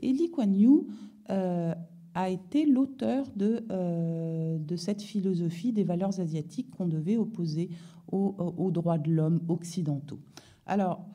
[0.00, 0.86] Et Lee Kuan Yew
[1.30, 1.74] euh,
[2.12, 7.70] a été l'auteur de, euh, de cette philosophie des valeurs asiatiques qu'on devait opposer
[8.12, 10.20] aux, droits de l'homme occidentaux.
[10.66, 11.08] Alors,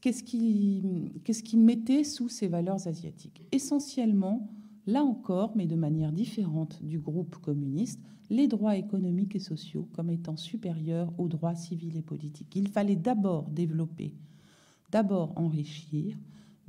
[0.00, 3.42] qu'est-ce qu'il qu'est-ce qui mettait sous ces valeurs asiatiques?
[3.50, 4.48] Essentiellement,
[4.86, 10.10] là encore, mais de manière différente du groupe communiste, les droits économiques et sociaux comme
[10.10, 12.54] étant supérieurs aux droits civils et politiques.
[12.56, 14.14] Il fallait d'abord développer,
[14.90, 16.16] d'abord enrichir,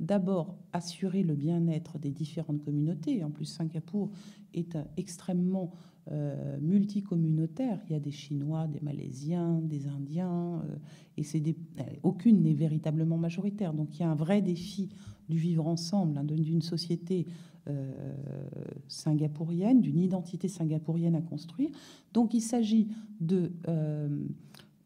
[0.00, 3.24] d'abord assurer le bien-être des différentes communautés.
[3.24, 4.10] En plus, Singapour
[4.52, 5.72] est extrêmement
[6.12, 7.80] euh, multicommunautaire.
[7.88, 10.76] Il y a des Chinois, des Malaisiens, des Indiens, euh,
[11.16, 13.72] et euh, aucune n'est véritablement majoritaire.
[13.72, 14.88] Donc il y a un vrai défi
[15.28, 17.26] du vivre ensemble, hein, d'une société
[18.86, 21.70] singapourienne, d'une identité singapourienne à construire.
[22.12, 22.86] Donc il s'agit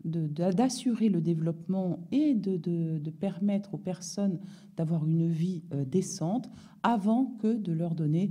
[0.03, 4.39] d'assurer le développement et de, permettre aux personnes
[4.79, 6.51] d'avoir une vie décente
[6.83, 8.31] avant que de leur donner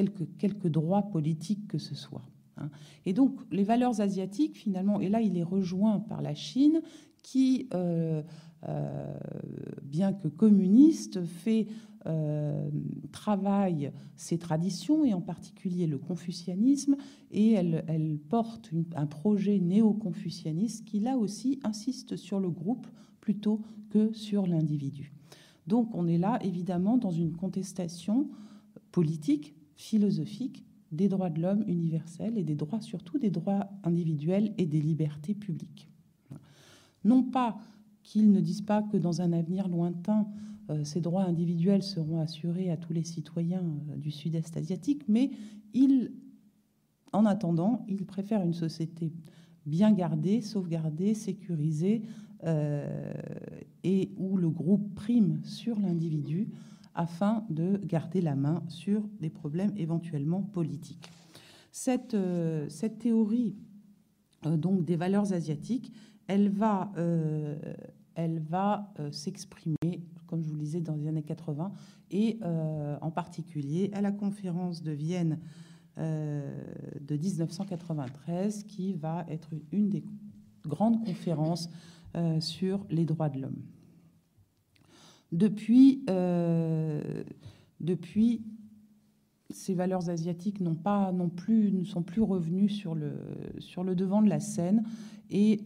[0.00, 2.24] quelques, quelques droits politiques que ce soit.
[2.56, 2.70] Hein.
[3.06, 6.80] Et donc les valeurs asiatiques, finalement, et là il est rejoint par la Chine
[7.22, 7.68] qui,
[9.82, 11.66] bien que communiste, fait
[12.06, 12.70] euh,
[13.12, 16.96] travaille ses traditions et en particulier le confucianisme
[17.30, 22.86] et elle, porte un projet néo-confucianiste qui là aussi insiste sur le groupe
[23.20, 23.60] plutôt
[23.90, 25.12] que sur l'individu.
[25.66, 28.30] Donc on est là évidemment dans une contestation
[28.92, 34.66] politique, philosophique des droits de l'homme universels et des droits surtout des droits individuels et
[34.66, 35.88] des libertés publiques.
[37.04, 37.58] Non pas
[38.02, 40.26] qu'ils ne disent pas que dans un avenir lointain,
[40.68, 45.30] euh, ces droits individuels seront assurés à tous les citoyens euh, du sud-est asiatique, mais
[47.12, 49.12] en attendant, ils préfèrent une société
[49.66, 52.02] bien gardée, sauvegardée, sécurisée,
[52.44, 53.12] euh,
[53.84, 56.48] et où le groupe prime sur l'individu
[56.94, 61.10] afin de garder la main sur des problèmes éventuellement politiques.
[61.72, 62.16] Cette,
[62.68, 63.54] cette théorie
[64.42, 65.92] donc des valeurs asiatiques,
[66.26, 66.90] elle va,
[68.14, 69.76] elle va s'exprimer
[70.30, 71.72] comme je vous le disais, dans les années 80,
[72.12, 75.40] et euh, en particulier à la conférence de Vienne
[75.98, 76.62] euh,
[77.00, 80.04] de 1993, qui va être une des
[80.64, 81.68] grandes conférences
[82.14, 83.60] euh, sur les droits de l'homme.
[85.32, 86.04] Depuis,
[87.80, 88.42] depuis,
[89.50, 93.12] ces valeurs asiatiques n'ont pas non plus ne sont plus revenues sur le
[93.58, 94.82] sur le devant de la scène
[95.30, 95.60] et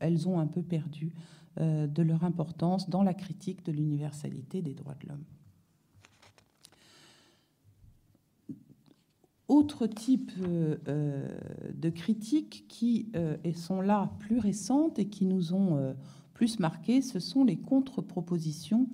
[0.00, 1.12] elles ont un peu perdu
[1.60, 5.24] euh, de leur importance dans la critique de l'universalité des droits de l'homme.
[9.48, 11.26] Autre type euh, euh,
[11.74, 13.10] de critiques qui
[13.56, 15.96] sont là plus récentes et qui nous ont
[16.38, 16.58] plus
[17.02, 18.88] ce sont les contre-propositions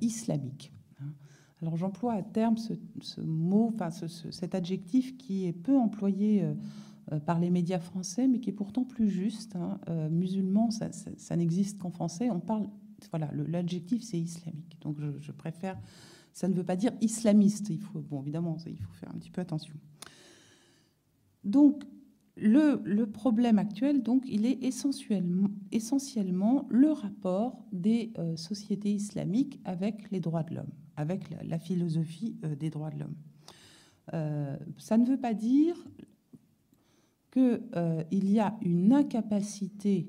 [0.00, 0.72] islamiques.
[1.60, 6.44] Alors j'emploie à terme ce, mot, enfin cet adjectif qui est peu employé
[7.12, 9.56] euh, par les médias français, mais qui est pourtant plus juste.
[9.56, 9.78] Hein.
[9.88, 12.30] Euh, musulman, ça, n'existe qu'en français.
[12.30, 12.68] On parle
[13.10, 14.76] voilà, l'adjectif c'est islamique.
[14.80, 15.78] Donc je, préfère.
[16.32, 17.68] Ça ne veut pas dire islamiste.
[17.70, 19.74] Il faut, bon, évidemment, il faut faire un petit peu attention.
[21.44, 21.84] Donc
[22.36, 30.10] le, problème actuel, donc, il est essentiellement, essentiellement le rapport des euh, sociétés islamiques avec
[30.10, 33.16] les droits de l'homme, avec la, philosophie euh, des droits de l'homme.
[34.12, 35.76] Euh, ça ne veut pas dire
[37.32, 40.08] qu'il y a une incapacité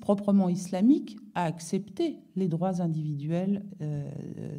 [0.00, 4.08] proprement islamique à accepter les droits individuels euh,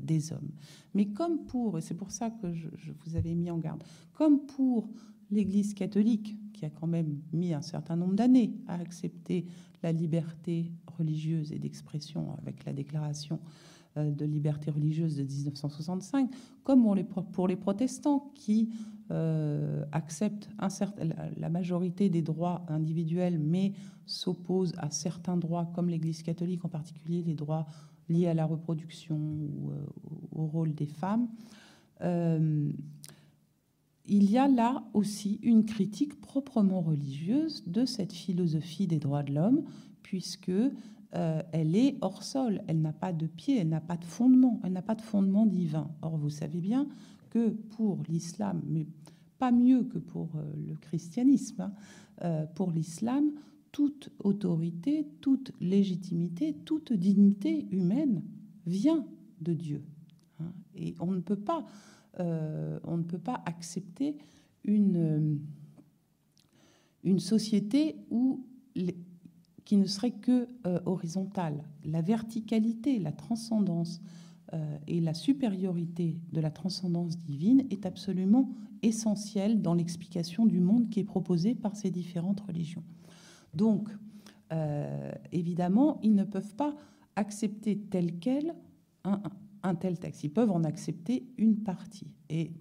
[0.02, 0.52] des hommes.
[0.94, 2.68] Mais comme pour, et c'est pour ça que je,
[3.06, 4.88] vous avais mis en garde, comme pour
[5.32, 9.46] l'Église catholique, qui a quand même mis un certain nombre d'années à accepter
[9.84, 13.40] la liberté religieuse et d'expression avec la déclaration
[13.98, 16.30] euh, de liberté religieuse de 1965,
[16.64, 18.70] comme pour les, pour les protestants qui
[19.12, 19.86] euh,
[20.70, 21.06] certain,
[21.38, 23.74] la majorité des droits individuels, mais
[24.06, 27.66] s'opposent à certains droits, comme l'Église catholique en particulier, les droits
[28.10, 29.86] liés à la reproduction ou euh,
[30.32, 31.28] au rôle des femmes.
[34.10, 39.34] il y a là aussi une critique proprement religieuse de cette philosophie des droits de
[39.34, 39.64] l'homme,
[40.04, 40.52] puisque
[41.16, 44.60] euh, elle est hors sol, elle n'a pas de pied, elle n'a pas de fondement,
[44.64, 45.90] elle n'a pas de fondement divin.
[46.02, 46.88] Or, vous savez bien
[47.30, 48.88] que pour l'islam, mais
[49.40, 51.74] pas mieux que pour euh, le christianisme, hein,
[52.24, 53.32] euh, pour l'islam,
[53.72, 58.24] toute autorité, toute légitimité, toute dignité humaine
[58.66, 59.06] vient
[59.42, 59.84] de Dieu.
[60.40, 60.52] Hein.
[60.76, 61.66] et on ne peut pas,
[62.20, 64.18] on ne peut pas accepter
[64.64, 65.40] une,
[67.04, 68.44] une société où
[69.68, 71.62] qui ne serait que euh, horizontale.
[71.84, 74.04] La verticalité, la transcendance euh,
[74.88, 78.50] et la supériorité de la transcendance divine est absolument
[78.82, 82.84] essentielle dans l'explication du monde qui est proposée par ces différentes religions.
[83.54, 83.90] Donc,
[84.54, 86.76] euh, évidemment, ils ne peuvent pas
[87.16, 88.56] accepter tel quel
[89.64, 90.24] un, tel texte.
[90.24, 92.08] Ils peuvent en accepter une partie.
[92.30, 92.52] Et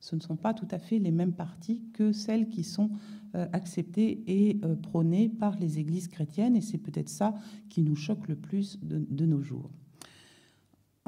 [0.00, 2.90] ce ne sont pas tout à fait les mêmes parties que celles qui sont
[3.34, 7.34] euh, acceptées et euh, prônées par les églises chrétiennes, et c'est peut-être ça
[7.68, 9.70] qui nous choque le plus de, nos jours.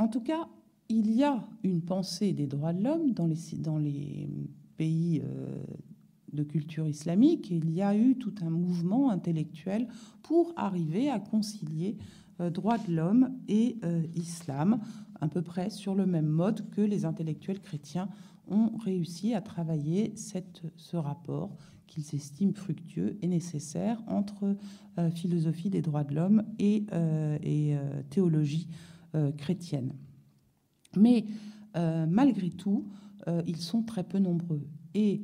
[0.00, 0.48] En tout cas,
[0.88, 3.26] il y a une pensée des droits de l'homme dans
[3.78, 4.28] les,
[4.76, 5.62] pays euh,
[6.32, 9.86] de culture islamique, il y a eu tout un mouvement intellectuel
[10.22, 11.98] pour arriver à concilier
[12.54, 13.76] droits de l'homme et
[14.14, 14.80] islam,
[15.20, 18.08] à peu près sur le même mode que les intellectuels chrétiens
[18.48, 21.54] ont réussi à travailler ce rapport
[21.90, 24.56] qu'ils estiment fructueux et nécessaire entre
[24.98, 28.68] euh, philosophie des droits de l'homme et, euh, euh, théologie
[29.36, 29.92] chrétienne.
[30.96, 31.24] Mais
[31.74, 32.86] malgré tout,
[33.46, 34.66] ils sont très peu nombreux.
[34.94, 35.22] Et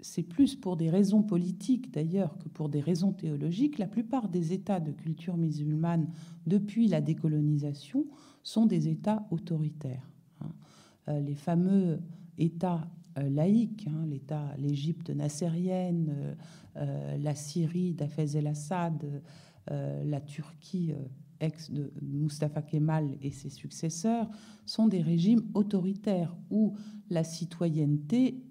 [0.00, 3.78] c'est plus pour des raisons politiques d'ailleurs que pour des raisons théologiques.
[3.78, 6.08] La plupart des États de culture musulmane
[6.46, 8.06] depuis la décolonisation
[8.42, 10.10] sont des États autoritaires.
[10.40, 11.20] Hein.
[11.20, 12.00] Les fameux
[12.38, 16.34] États euh, laïque, hein, l'État, l'Égypte nassérienne, euh,
[16.78, 19.22] euh, la Syrie d'Afez el-Assad,
[19.66, 20.92] la Turquie
[21.40, 24.28] ex de Mustafa Kemal et ses successeurs,
[24.66, 26.74] sont des régimes autoritaires où
[27.10, 28.42] la citoyenneté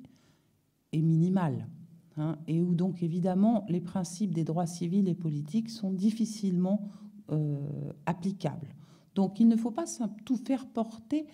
[0.92, 1.68] est minimale.
[2.16, 6.88] Hein, et où donc évidemment les principes des droits civils et politiques sont difficilement
[8.06, 8.76] applicables.
[9.16, 9.86] Donc il ne faut pas
[10.26, 11.26] tout faire porter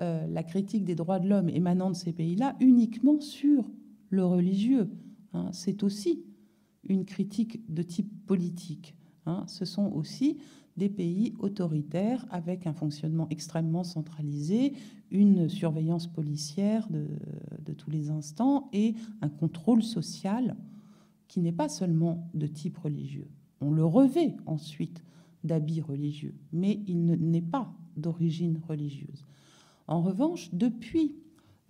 [0.00, 3.68] euh, la critique des droits de l'homme émanant de ces pays-là uniquement sur
[4.08, 4.88] le religieux.
[5.32, 5.50] Hein.
[5.52, 6.24] C'est aussi
[6.84, 8.94] une critique de type politique.
[9.26, 9.44] Hein.
[9.46, 10.38] Ce sont aussi
[10.76, 14.74] des pays autoritaires avec un fonctionnement extrêmement centralisé,
[15.10, 20.56] une surveillance policière de, tous les instants et un contrôle social
[21.28, 23.28] qui n'est pas seulement de type religieux.
[23.60, 25.04] On le revêt ensuite
[25.44, 29.24] d'habits religieux, mais il n'est pas d'origine religieuse.
[29.86, 31.14] En revanche, depuis,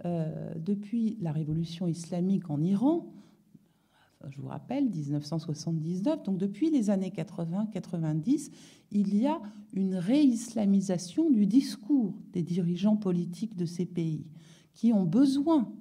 [0.04, 3.12] euh, depuis la révolution islamique en Iran,
[4.28, 8.50] je vous rappelle, 1979, donc depuis les années 80-90,
[8.92, 9.40] il y a
[9.72, 14.26] une réislamisation du discours des dirigeants politiques de ces pays,
[14.74, 15.72] qui ont besoin,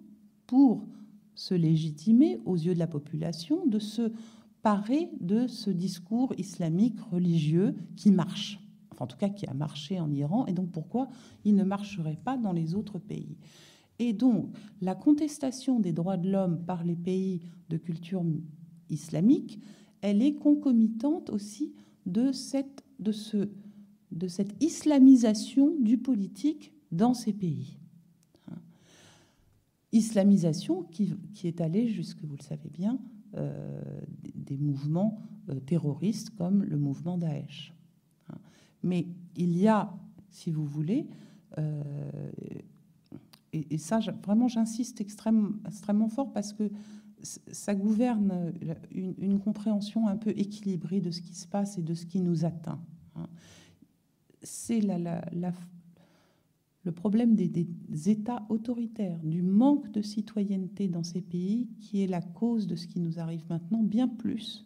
[0.47, 0.87] pour
[1.35, 4.11] se légitimer aux yeux de la population, de se
[4.61, 8.59] parer de ce discours islamique religieux qui marche
[8.99, 11.07] en tout cas qui a marché en Iran, et donc pourquoi
[11.45, 13.37] il ne marcherait pas dans les autres pays.
[13.99, 18.23] Et donc la contestation des droits de l'homme par les pays de culture
[18.89, 19.59] islamique,
[20.01, 21.73] elle est concomitante aussi
[22.05, 23.49] de cette, de ce,
[24.11, 27.77] de cette islamisation du politique dans ces pays.
[29.91, 32.99] Islamisation qui, qui est allée jusque, vous le savez bien,
[34.35, 35.19] des, mouvements
[35.65, 37.73] terroristes comme le mouvement Daesh.
[38.83, 39.93] Mais il y a,
[40.29, 41.07] si vous voulez,
[43.53, 46.71] et, ça, vraiment, j'insiste extrêmement fort parce que
[47.21, 48.53] ça gouverne
[48.91, 52.45] une, compréhension un peu équilibrée de ce qui se passe et de ce qui nous
[52.45, 52.79] atteint.
[53.15, 53.27] Hein.
[54.41, 62.03] C'est le problème des, des, États autoritaires, du manque de citoyenneté dans ces pays qui
[62.03, 64.65] est la cause de ce qui nous arrive maintenant, bien plus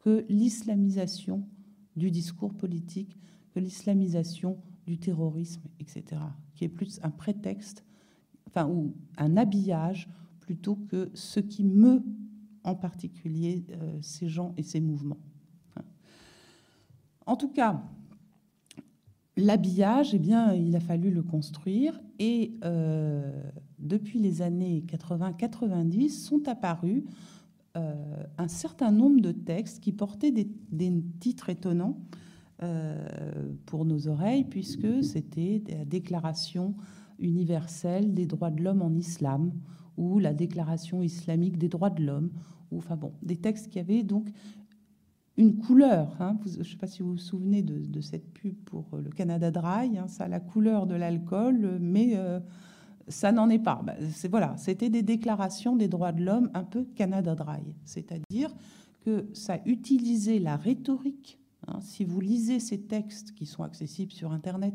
[0.00, 1.44] que l'islamisation
[1.96, 3.16] du discours politique,
[3.54, 6.20] que l'islamisation du terrorisme, etc.,
[6.54, 7.84] qui est plus un prétexte,
[8.56, 10.08] enfin, ou un habillage
[10.40, 12.02] plutôt que ce qui meut
[12.64, 15.18] en particulier euh, ces gens et ces mouvements.
[17.26, 17.82] En tout cas,
[19.36, 23.42] l'habillage, eh bien, il a fallu le construire et euh,
[23.78, 27.04] depuis les années 80-90 sont apparus
[27.76, 27.94] euh,
[28.38, 30.48] un certain nombre de textes qui portaient des,
[31.20, 31.98] titres étonnants
[33.66, 36.74] pour nos oreilles, puisque c'était la Déclaration
[37.18, 39.52] universelle des droits de l'homme en islam,
[39.96, 42.30] ou la Déclaration islamique des droits de l'homme,
[42.70, 44.28] ou enfin bon, des textes qui avaient donc
[45.36, 46.16] une couleur.
[46.20, 46.38] Hein.
[46.46, 49.98] je ne sais pas si vous vous souvenez de, cette pub pour le Canada Dry,
[49.98, 52.40] hein, ça a la couleur de l'alcool, mais euh,
[53.08, 53.82] ça n'en est pas.
[53.84, 53.94] Bah,
[54.30, 58.54] voilà, c'était des déclarations des droits de l'homme un peu Canada Dry, c'est-à-dire
[59.04, 61.38] que ça utilisait la rhétorique.
[61.68, 61.80] Hein.
[61.80, 64.74] si vous lisez ces textes qui sont accessibles sur Internet,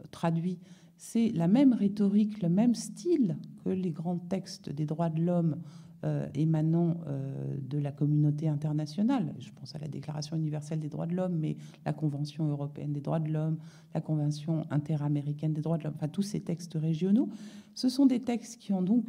[0.00, 0.58] euh, traduits
[0.96, 5.56] c'est la même rhétorique, le même style que les grands textes des droits de l'homme
[6.04, 9.34] euh, émanant euh, de la communauté internationale.
[9.38, 13.00] Je pense à la Déclaration universelle des droits de l'homme, mais la Convention européenne des
[13.00, 13.58] droits de l'homme,
[13.94, 17.28] la Convention interaméricaine des droits de l'homme, enfin tous ces textes régionaux.
[17.74, 19.06] Ce sont des textes qui ont donc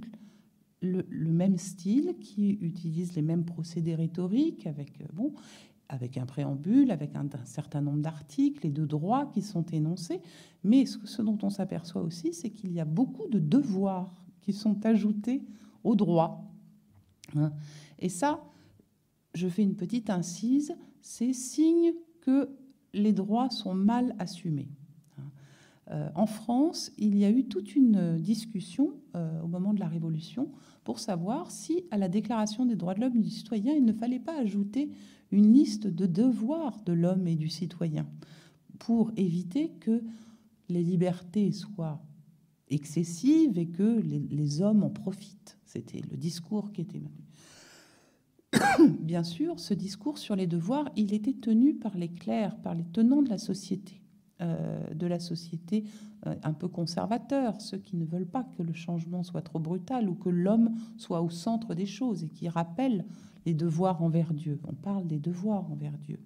[0.81, 5.33] le, même style, qui utilisent les mêmes procédés rhétoriques, avec euh, bon,
[5.89, 10.21] avec un préambule, avec un, certain nombre d'articles et de droits qui sont énoncés.
[10.63, 14.85] Mais ce, dont on s'aperçoit aussi, c'est qu'il y a beaucoup de devoirs qui sont
[14.85, 15.43] ajoutés
[15.83, 16.43] aux droits.
[17.35, 17.53] Hein.
[17.99, 18.43] Et ça,
[19.33, 22.49] je fais une petite incise, c'est signe que
[22.93, 24.69] les droits sont mal assumés.
[25.17, 25.23] Hein.
[25.91, 29.87] Euh, en France, il y a eu toute une discussion euh, au moment de la
[29.87, 30.51] Révolution
[30.83, 33.93] pour savoir si à la Déclaration des droits de l'homme et du citoyen, il ne
[33.93, 34.89] fallait pas ajouter
[35.31, 38.07] une liste de devoirs de l'homme et du citoyen
[38.79, 40.03] pour éviter que
[40.69, 42.01] les libertés soient
[42.69, 45.57] excessives et que les, hommes en profitent.
[45.65, 48.89] C'était le discours qui était mené.
[48.99, 52.85] Bien sûr, ce discours sur les devoirs, il était tenu par les clercs, par les
[52.85, 54.01] tenants de la société,
[54.39, 55.83] de la société
[56.25, 60.09] euh, un peu conservateur, ceux qui ne veulent pas que le changement soit trop brutal
[60.09, 63.05] ou que l'homme soit au centre des choses et qui rappellent
[63.45, 64.59] les devoirs envers Dieu.
[64.67, 66.19] On parle des devoirs envers Dieu.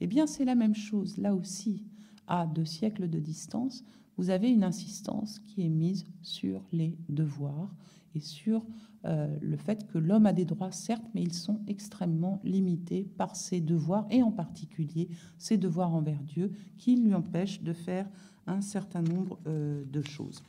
[0.00, 1.18] Eh bien, c'est la même chose.
[1.18, 1.84] Là aussi,
[2.26, 3.84] à deux siècles de distance,
[4.16, 7.74] vous avez une insistance qui est mise sur les devoirs
[8.14, 8.64] et sur
[9.06, 13.34] euh, le fait que l'homme a des droits, certes, mais ils sont extrêmement limités par
[13.34, 15.08] ses devoirs, et en particulier
[15.38, 18.08] ses devoirs envers Dieu, qui lui empêchent de faire
[18.46, 20.42] un certain nombre euh, de choses.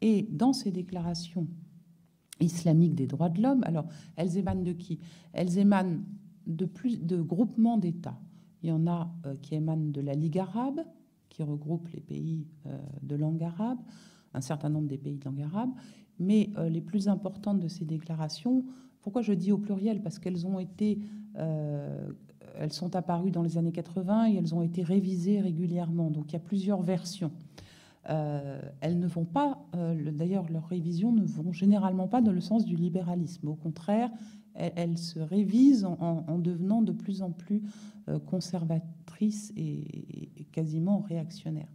[0.00, 1.46] Et dans ces déclarations
[2.40, 3.62] islamiques des droits de l'homme.
[3.64, 3.84] Alors,
[4.16, 4.98] elles émanent de qui?
[5.34, 6.00] Elles émanent
[6.46, 8.18] de plus de groupements d'États.
[8.62, 10.80] Il y en a euh, qui émanent de la Ligue arabe,
[11.28, 12.46] qui regroupe les pays
[13.02, 13.78] de langue arabe,
[14.34, 15.70] un certain nombre des pays de langue arabe,
[16.20, 18.64] mais euh, les plus importantes de ces déclarations,
[19.02, 20.02] pourquoi je dis au pluriel?
[20.02, 20.98] Parce qu'elles ont été,
[21.34, 26.10] elles sont apparues dans les années 80 et elles ont été révisées régulièrement.
[26.10, 27.32] Donc il y a plusieurs versions.
[28.08, 32.40] Euh, elles ne vont pas, euh, d'ailleurs leurs révisions ne vont généralement pas dans le
[32.40, 33.48] sens du libéralisme.
[33.48, 34.10] Au contraire,
[34.54, 37.62] elles, se révisent en, devenant de plus en plus
[38.08, 41.68] euh, conservatrices et, quasiment réactionnaires.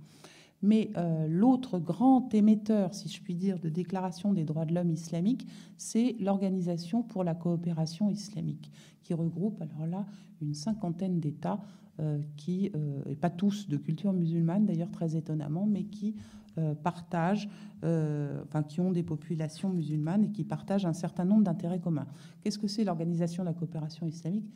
[0.66, 0.92] Mais
[1.30, 5.48] l'autre grand émetteur, si je puis dire, de déclaration des droits de l'homme islamique,
[5.78, 8.72] c'est l'Organisation pour la coopération islamique,
[9.04, 10.06] qui regroupe alors là
[10.42, 11.60] une cinquantaine d'États
[12.02, 16.14] euh, qui, euh, et pas tous de culture musulmane d'ailleurs très étonnamment, mais qui
[16.58, 17.48] euh, partagent,
[17.84, 22.08] enfin qui ont des populations musulmanes et qui partagent un certain nombre d'intérêts communs.
[22.42, 24.50] Qu'est-ce que c'est l'organisation de la coopération islamique?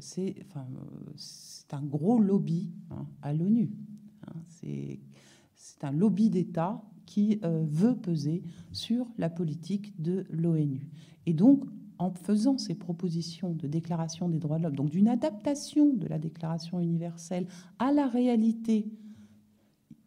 [0.00, 0.34] C'est
[1.72, 3.70] un gros lobby hein, à l'ONU.
[5.64, 8.42] C'est un lobby d'État qui veut peser
[8.72, 10.88] sur la politique de l'ONU.
[11.26, 11.64] Et donc,
[11.98, 16.18] en faisant ces propositions de déclaration des droits de l'homme, donc d'une adaptation de la
[16.18, 17.46] déclaration universelle
[17.78, 18.90] à la réalité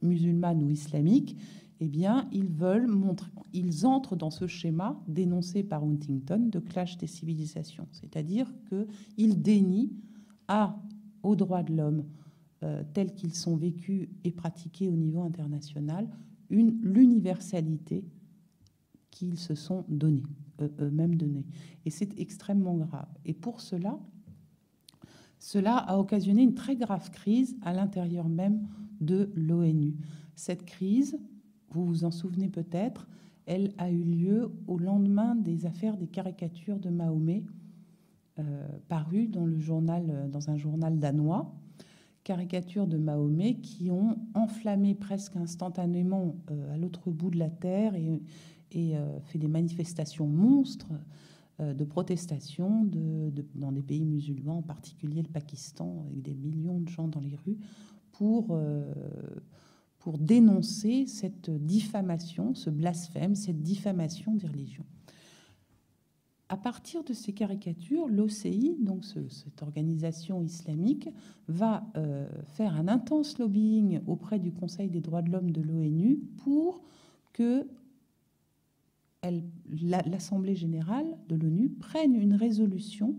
[0.01, 1.37] musulmane ou islamique,
[1.79, 3.31] eh bien, ils veulent montrer,
[3.83, 9.93] entrent dans ce schéma dénoncé par Huntington de clash des civilisations, c'est-à-dire qu'ils dénient
[10.49, 10.77] à,
[11.23, 12.03] aux droits de l'homme
[12.63, 16.07] euh, tels qu'ils sont vécus et pratiqués au niveau international
[16.49, 18.05] l'universalité
[19.09, 20.25] qu'ils se sont donnés,
[20.79, 21.45] eux-mêmes donnés.
[21.85, 23.07] Et c'est extrêmement grave.
[23.25, 23.99] Et pour cela,
[25.39, 28.67] cela a occasionné une très grave crise à l'intérieur même
[29.01, 29.95] de l'ONU.
[30.35, 31.17] Cette crise,
[31.69, 33.07] vous vous en souvenez peut-être,
[33.45, 37.43] elle a eu lieu au lendemain des affaires des caricatures de Mahomet,
[38.39, 41.53] euh, parues dans, le journal, dans un journal danois.
[42.25, 47.95] Caricatures de Mahomet qui ont enflammé presque instantanément euh, à l'autre bout de la terre
[47.95, 48.19] et,
[48.75, 50.91] euh, fait des manifestations monstres
[51.57, 52.85] de protestation
[53.55, 57.37] dans des pays musulmans, en particulier le Pakistan, avec des millions de gens dans les
[57.37, 57.57] rues,
[58.11, 58.59] pour
[59.99, 64.85] pour dénoncer cette diffamation, ce blasphème, cette diffamation des religions.
[66.47, 71.09] À partir de ces caricatures, l'OCI, donc cette organisation islamique,
[71.47, 76.19] va euh, faire un intense lobbying auprès du Conseil des droits de l'homme de l'ONU
[76.43, 76.83] pour
[77.33, 77.67] que
[79.81, 83.15] l'Assemblée générale de l'ONU prenne une résolution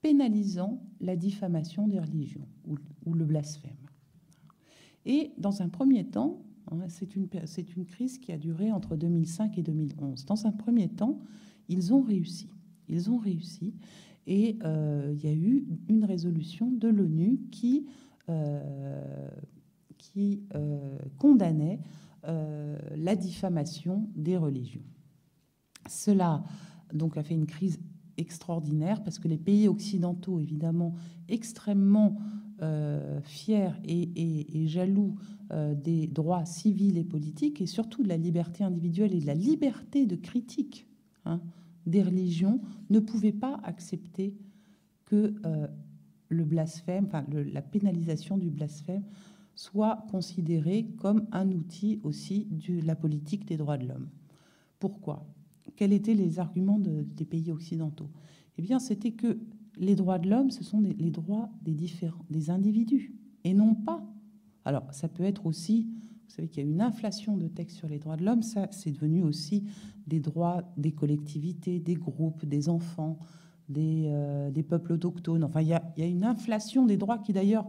[0.00, 2.48] pénalisant la diffamation des religions
[3.04, 3.76] ou le blasphème.
[5.04, 7.28] Et dans un premier temps, hein, c'est une,
[7.76, 10.24] une crise qui a duré entre 2005 et 2011.
[10.24, 11.20] Dans un premier temps,
[11.68, 12.48] ils ont réussi.
[12.88, 13.74] Ils ont réussi.
[14.26, 17.86] Et euh, il y a eu une résolution de l'ONU qui,
[18.28, 19.28] euh,
[19.98, 21.80] qui euh, condamnait
[22.96, 24.80] la diffamation des religions.
[25.86, 26.42] Cela
[26.94, 27.78] donc a fait une crise
[28.16, 30.94] extraordinaire parce que les pays occidentaux, évidemment,
[31.28, 32.16] extrêmement
[32.62, 35.16] euh, fier et, jaloux
[35.74, 40.06] des droits civils et politiques et surtout de la liberté individuelle et de la liberté
[40.06, 40.86] de critique
[41.24, 41.40] hein,
[41.86, 42.60] des religions,
[42.90, 44.34] ne pouvaient pas accepter
[45.04, 45.66] que euh,
[46.28, 49.04] le blasphème, enfin, la pénalisation du blasphème
[49.54, 54.08] soit considérée comme un outil aussi de la politique des droits de l'homme.
[54.78, 55.26] Pourquoi?
[55.76, 58.10] Quels étaient les arguments des pays occidentaux?
[58.58, 59.38] Eh bien, c'était que
[59.76, 63.14] les droits de l'homme, ce sont les droits des différents, des individus,
[63.44, 64.04] et non pas.
[64.64, 65.88] Alors, ça peut être aussi,
[66.26, 68.68] vous savez qu'il y a une inflation de textes sur les droits de l'homme, ça,
[68.70, 69.64] c'est devenu aussi
[70.06, 73.18] des droits des collectivités, des groupes, des enfants,
[73.68, 75.44] des, euh, peuples autochtones.
[75.44, 77.66] Enfin, il y, a, une inflation des droits qui, d'ailleurs,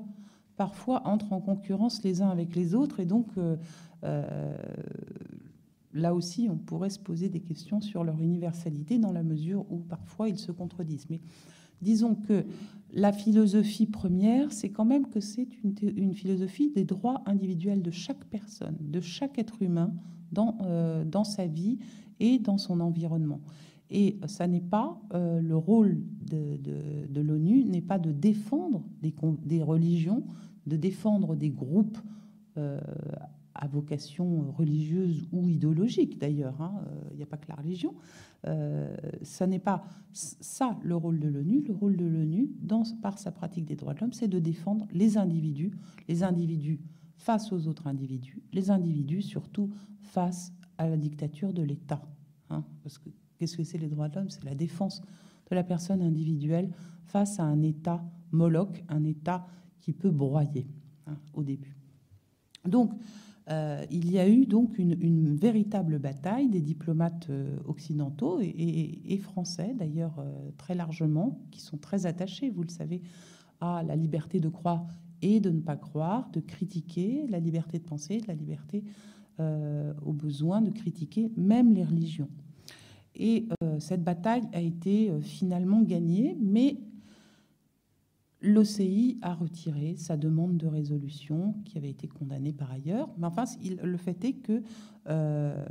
[0.57, 3.27] parfois entrent en concurrence les uns avec les autres, et donc.
[3.37, 3.57] Euh,
[4.03, 4.55] euh,
[5.95, 9.77] là aussi, on pourrait se poser des questions sur leur universalité dans la mesure où
[9.77, 11.07] parfois ils se contredisent.
[11.09, 11.21] Mais
[11.81, 12.45] disons que
[12.93, 18.23] la philosophie première, c'est quand même que c'est une, philosophie des droits individuels de chaque
[18.25, 19.93] personne, de chaque être humain
[20.31, 21.77] dans, euh, dans sa vie
[22.19, 23.41] et dans son environnement.
[23.89, 30.23] Et ça n'est pas euh, le rôle de, l'ONU, n'est pas de défendre des, religions,
[30.65, 31.99] de défendre des groupes
[32.57, 32.79] euh,
[33.55, 37.95] à vocation religieuse ou idéologique d'ailleurs, hein, il n'y a pas que la religion,
[38.47, 41.63] euh, ça n'est pas ça le rôle de l'ONU.
[41.67, 42.51] Le rôle de l'ONU,
[43.01, 45.71] par sa pratique des droits de l'homme, c'est de défendre les individus,
[46.07, 46.79] les individus
[47.17, 52.01] face aux autres individus, les individus surtout face à la dictature de l'État.
[52.51, 52.63] Hein.
[52.83, 54.29] parce que qu'est-ce que c'est les droits de l'homme?
[54.29, 55.01] C'est la défense
[55.49, 56.69] de la personne individuelle
[57.05, 59.47] face à un État moloch, un État
[59.79, 60.67] qui peut broyer
[61.07, 61.75] hein, au début.
[62.65, 62.93] Donc,
[63.51, 69.75] euh, il y a eu donc une, véritable bataille des diplomates euh, occidentaux et, français,
[69.77, 73.01] d'ailleurs euh, très largement, qui sont très attachés, vous le savez,
[73.61, 74.87] à la liberté de croire
[75.21, 78.83] et de ne pas croire, de critiquer, la liberté de penser, la liberté
[80.05, 82.29] au besoin de critiquer même les religions.
[83.15, 86.77] Et cette bataille a été finalement gagnée, mais
[88.45, 93.09] L'OCI a retiré sa demande de résolution qui avait été condamnée par ailleurs.
[93.17, 93.45] Mais enfin,
[93.81, 94.61] le fait est que
[95.09, 95.65] euh,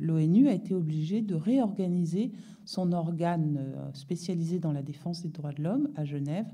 [0.00, 2.30] l'ONU a été obligée de réorganiser
[2.64, 6.46] son organe euh, spécialisé dans la défense des droits de l'homme à Genève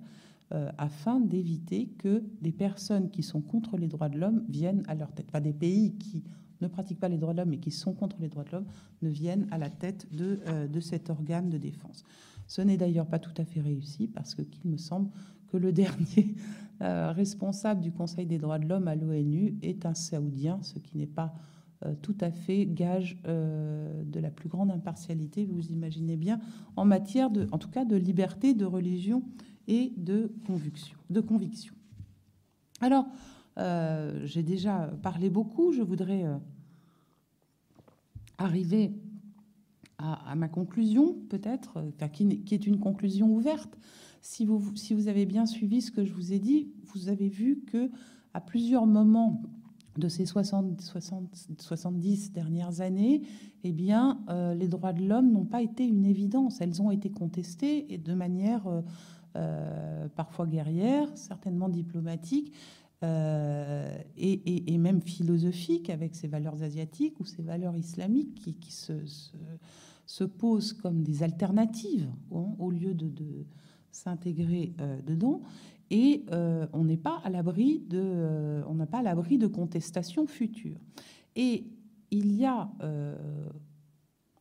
[0.52, 4.94] euh, afin d'éviter que des personnes qui sont contre les droits de l'homme viennent à
[4.94, 5.30] leur tête.
[5.30, 6.24] Pas des pays qui
[6.62, 8.66] ne pratiquent pas les droits de l'homme mais qui sont contre les droits de l'homme
[9.02, 12.04] ne viennent à la tête de, de cet organe de défense.
[12.46, 15.10] Ce n'est d'ailleurs pas tout à fait réussi parce que, qu'il me semble,
[15.48, 16.34] que le dernier
[16.80, 20.96] euh, responsable du Conseil des droits de l'homme à l'ONU est un Saoudien, ce qui
[20.96, 21.34] n'est pas
[21.84, 26.40] euh, tout à fait gage euh, de la plus grande impartialité, vous imaginez bien,
[26.76, 29.24] en matière de, en tout cas, de liberté, de religion
[29.66, 30.96] et de conviction.
[31.10, 31.74] De conviction.
[32.80, 33.06] Alors,
[34.22, 36.24] j'ai déjà parlé beaucoup, je voudrais
[38.38, 38.92] arriver
[39.98, 43.78] à, ma conclusion, peut-être, qui, qui, est une conclusion ouverte.
[44.22, 47.28] Si vous, si vous avez bien suivi ce que je vous ai dit, vous avez
[47.28, 47.90] vu que
[48.34, 49.42] à plusieurs moments
[49.98, 53.22] de ces 60, 60 70 dernières années,
[53.64, 56.60] eh bien, euh, les droits de l'homme n'ont pas été une évidence.
[56.60, 58.82] Elles ont été contestées et de manière euh,
[59.36, 62.52] euh, parfois guerrière, certainement diplomatique.
[63.02, 68.94] Et, et, même philosophique avec ces valeurs asiatiques ou ces valeurs islamiques qui, se,
[70.04, 73.46] se, posent comme des alternatives hein, au lieu de,
[73.92, 74.74] s'intégrer
[75.06, 75.42] dedans
[75.90, 79.46] et euh, on n'est pas à l'abri de, euh, on n'a pas à l'abri de
[79.46, 80.80] contestations futures.
[81.34, 81.66] Et
[82.10, 83.48] il y a, euh,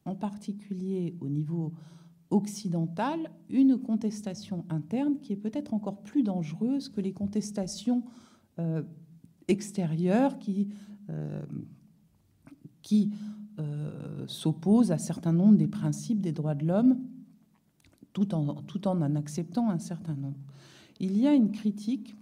[0.05, 1.73] en particulier au niveau
[2.29, 8.03] occidental, une contestation interne qui est peut-être encore plus dangereuse que les contestations
[9.47, 10.69] extérieures qui,
[12.81, 13.11] qui
[14.27, 16.97] s'opposent à certains nombre des principes des droits de l'homme,
[18.13, 20.39] tout en, tout en en acceptant un certain nombre.
[20.99, 22.15] Il y a une critique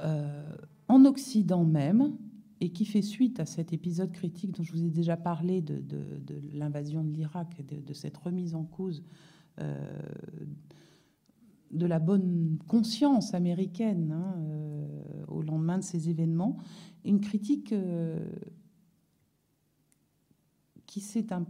[0.00, 0.42] euh,
[0.88, 2.12] en Occident même,
[2.60, 5.80] et qui fait suite à cet épisode critique dont je vous ai déjà parlé de,
[6.54, 9.02] l'invasion de l'Irak et de, cette remise en cause
[9.60, 9.76] euh,
[11.70, 16.56] de la bonne conscience américaine hein, euh, au lendemain de ces événements,
[17.04, 17.74] une critique
[20.86, 21.44] qui s'est un,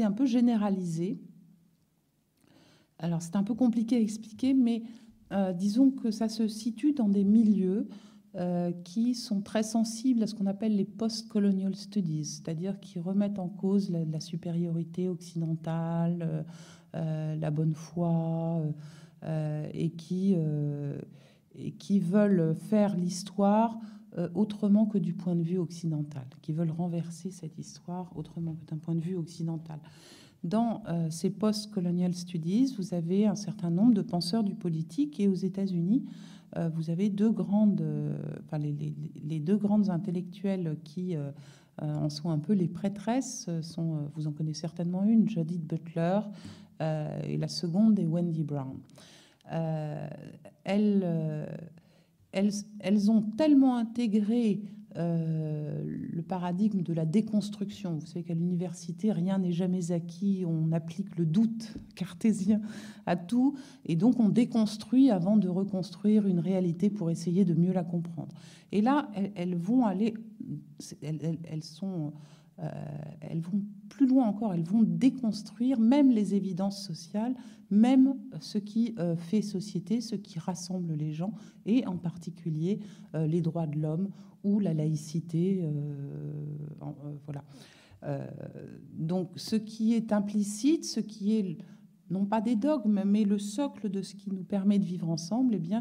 [0.00, 1.18] un, peu généralisée.
[2.98, 4.82] Alors c'est un peu compliqué à expliquer, mais
[5.32, 7.88] euh, disons que ça se situe dans des milieux
[8.36, 13.38] euh, qui sont très sensibles à ce qu'on appelle les post-colonial studies, c'est-à-dire qui remettent
[13.38, 16.44] en cause la, supériorité occidentale,
[16.94, 18.62] euh, la bonne foi,
[19.74, 20.34] et qui,
[21.54, 23.78] et, qui, veulent faire l'histoire
[24.34, 28.78] autrement que du point de vue occidental, qui veulent renverser cette histoire autrement que d'un
[28.78, 29.78] point de vue occidental.
[30.42, 35.28] Dans euh, ces post-colonial studies, vous avez un certain nombre de penseurs du politique et
[35.28, 36.10] aux États-Unis, euh,
[36.74, 41.16] vous avez deux grandes, euh, enfin, les, deux grandes intellectuelles qui
[41.80, 43.48] en sont un peu les prêtresses.
[43.62, 46.20] Sont, vous en connaissez certainement une, Judith Butler,
[46.80, 48.78] et la seconde est Wendy Brown.
[49.44, 51.48] elles,
[52.32, 54.62] elles, elles, ont tellement intégré
[54.96, 57.98] euh, le paradigme de la déconstruction.
[57.98, 60.44] Vous savez qu'à l'université, rien n'est jamais acquis.
[60.46, 62.60] On applique le doute cartésien
[63.06, 63.56] à tout.
[63.86, 68.34] Et donc, on déconstruit avant de reconstruire une réalité pour essayer de mieux la comprendre.
[68.72, 70.14] Et là, elles, vont aller.
[71.02, 72.12] elles sont
[72.62, 72.68] euh,
[73.20, 77.34] elles vont plus loin encore, elles vont déconstruire même les évidences sociales,
[77.70, 81.32] même ce qui euh, fait société, ce qui rassemble les gens,
[81.64, 82.80] et en particulier
[83.14, 84.10] euh, les droits de l'homme
[84.44, 85.62] ou la laïcité.
[87.26, 87.44] voilà.
[88.94, 91.58] donc ce qui est implicite, ce qui est
[92.10, 95.54] non pas des dogmes, mais le socle de ce qui nous permet de vivre ensemble,
[95.54, 95.74] eh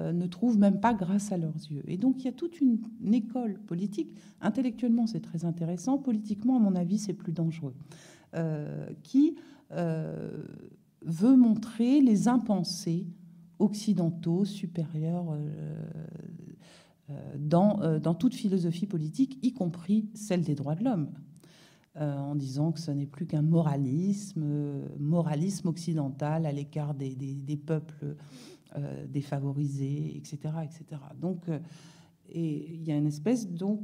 [0.00, 1.82] euh, ne trouvent même pas grâce à leurs yeux.
[1.86, 2.78] Et donc il y a toute une,
[3.12, 7.74] école politique, intellectuellement c'est très intéressant, politiquement à mon avis c'est plus dangereux,
[8.34, 9.36] euh, qui
[9.72, 10.42] euh,
[11.02, 13.06] veut montrer les impensés
[13.58, 15.38] occidentaux supérieurs
[17.38, 21.10] dans toute philosophie politique, y compris celle des droits de l'homme.
[22.00, 27.56] Euh, en disant que ce n'est plus qu'un moralisme, euh, moralisme occidental à l'écart des,
[27.64, 28.16] peuples
[28.76, 31.00] euh, défavorisés, etc., etc.
[31.20, 31.48] Donc,
[32.28, 33.80] et il y a une espèce donc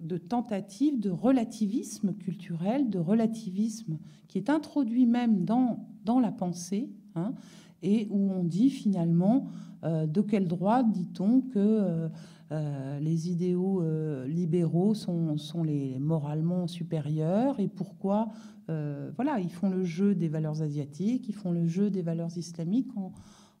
[0.00, 3.96] de tentative de relativisme culturel, de relativisme
[4.26, 7.32] qui est introduit même dans, dans la pensée, hein,
[7.80, 9.46] et où on dit finalement
[9.84, 12.08] de quel droit dit-on que
[12.52, 18.28] euh, les idéaux euh, libéraux sont, sont, les moralement supérieurs et pourquoi
[18.68, 22.36] euh, voilà ils font le jeu des valeurs asiatiques, ils font le jeu des valeurs
[22.36, 23.12] islamiques en,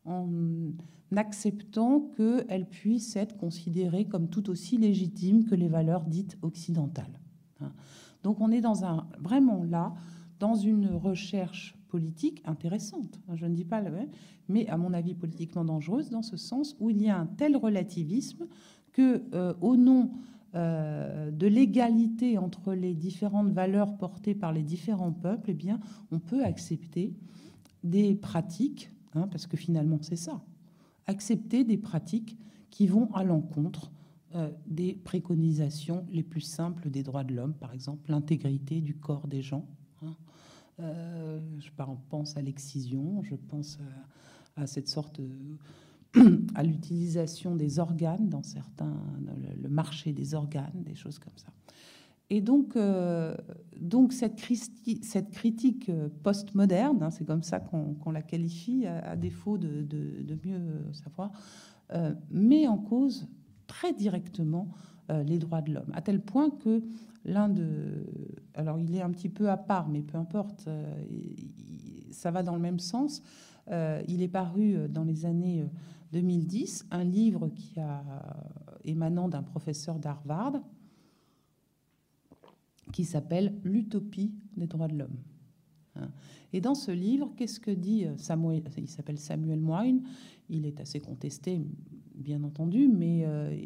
[0.04, 0.28] en
[1.16, 7.18] acceptant qu'elles puissent être considérées comme tout aussi légitimes que les valeurs dites occidentales.
[7.60, 7.72] Hein.
[8.24, 9.94] Donc on est dans un vraiment là
[10.38, 13.20] dans une recherche politique intéressante.
[13.32, 13.90] Je ne dis pas le
[14.48, 17.56] mais à mon avis politiquement dangereuse dans ce sens où il y a un tel
[17.56, 18.46] relativisme
[18.92, 20.10] que, euh, au nom
[20.54, 25.80] euh, de l'égalité entre les différentes valeurs portées par les différents peuples, eh bien,
[26.10, 27.14] on peut accepter
[27.82, 30.42] des pratiques, hein, parce que finalement c'est ça,
[31.06, 32.38] accepter des pratiques
[32.70, 33.90] qui vont à l'encontre
[34.34, 39.26] euh, des préconisations les plus simples des droits de l'homme, par exemple l'intégrité du corps
[39.26, 39.66] des gens.
[40.02, 40.14] Hein.
[40.78, 41.70] je
[42.08, 43.78] pense à l'excision, je pense
[44.56, 45.28] à, à cette sorte de
[46.54, 48.96] à l'utilisation des organes dans certains,
[49.60, 51.48] le marché des organes, des choses comme ça.
[52.30, 52.78] Et donc,
[53.78, 54.40] donc cette,
[55.02, 55.90] cette, critique
[56.22, 61.30] postmoderne, hein, c'est comme ça qu'on la qualifie, à, défaut de, de, mieux savoir,
[62.30, 63.28] met en cause
[63.66, 64.68] très directement
[65.10, 66.82] les droits de l'homme, à tel point que
[67.26, 68.06] l'un de...
[68.54, 70.70] Alors il est un petit peu à part, mais peu importe,
[72.10, 73.22] ça va dans le même sens.
[74.08, 75.66] il est paru dans les années
[76.12, 78.02] 2010 un livre qui a
[78.84, 80.60] émanant d'un professeur d'Harvard
[82.92, 85.16] qui s'appelle L'utopie des droits de l'homme.
[85.96, 86.10] Hein.
[86.52, 90.02] Et dans ce livre, qu'est-ce que dit euh, Samuel Il s'appelle Samuel Moine.
[90.48, 91.60] Il est assez contesté,
[92.14, 93.56] bien entendu, mais euh,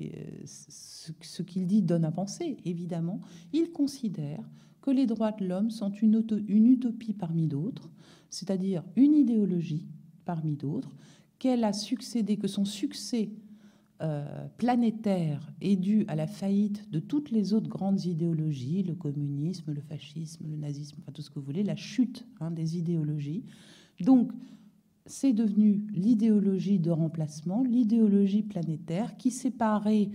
[0.44, 3.20] ce, qu'il dit donne à penser, évidemment.
[3.52, 4.48] Il considère
[4.80, 7.90] que les droits de l'homme sont une, une utopie parmi d'autres,
[8.30, 9.86] c'est-à-dire une idéologie
[10.24, 10.94] parmi d'autres,
[11.38, 13.30] qu'elle a succédé, que son succès
[14.02, 19.72] euh, planétaire est dû à la faillite de toutes les autres grandes idéologies, le communisme,
[19.72, 23.44] le fascisme, le nazisme, enfin tout ce que vous voulez, la chute hein, des idéologies.
[24.00, 24.32] Donc,
[25.06, 30.10] c'est devenu l'idéologie de remplacement, l'idéologie planétaire qui parée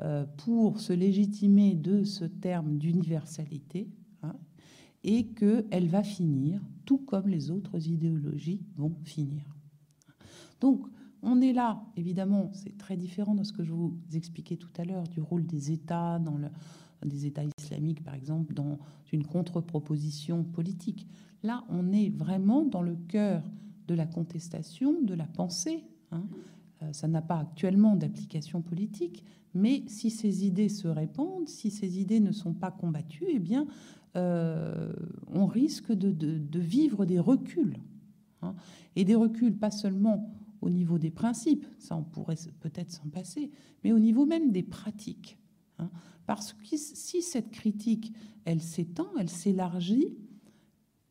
[0.00, 3.88] euh, pour se légitimer de ce terme d'universalité
[4.22, 4.36] hein,
[5.04, 9.57] et qu'elle va finir, tout comme les autres idéologies vont finir.
[10.60, 10.86] Donc,
[11.22, 14.84] on est là, évidemment, c'est très différent de ce que je vous expliquais tout à
[14.84, 16.38] l'heure, du rôle des États, dans
[17.04, 18.78] des États islamiques, par exemple, dans
[19.12, 21.06] une contre-proposition politique.
[21.42, 23.42] Là, on est vraiment dans le cœur
[23.88, 25.84] de la contestation, de la pensée.
[26.12, 26.24] Hein.
[26.82, 31.98] Euh, ça n'a pas actuellement d'application politique, mais si ces idées se répandent, si ces
[32.00, 33.66] idées ne sont pas combattues, eh bien,
[34.16, 34.92] euh,
[35.32, 37.78] on risque de, vivre des reculs.
[38.42, 38.54] Hein.
[38.94, 40.30] Et des reculs, pas seulement
[40.60, 43.50] au niveau des principes, ça on pourrait peut-être s'en passer,
[43.84, 45.38] mais au niveau même des pratiques.
[45.78, 45.90] Hein.
[46.26, 48.12] Parce que si cette critique,
[48.44, 50.16] elle s'étend, elle s'élargit,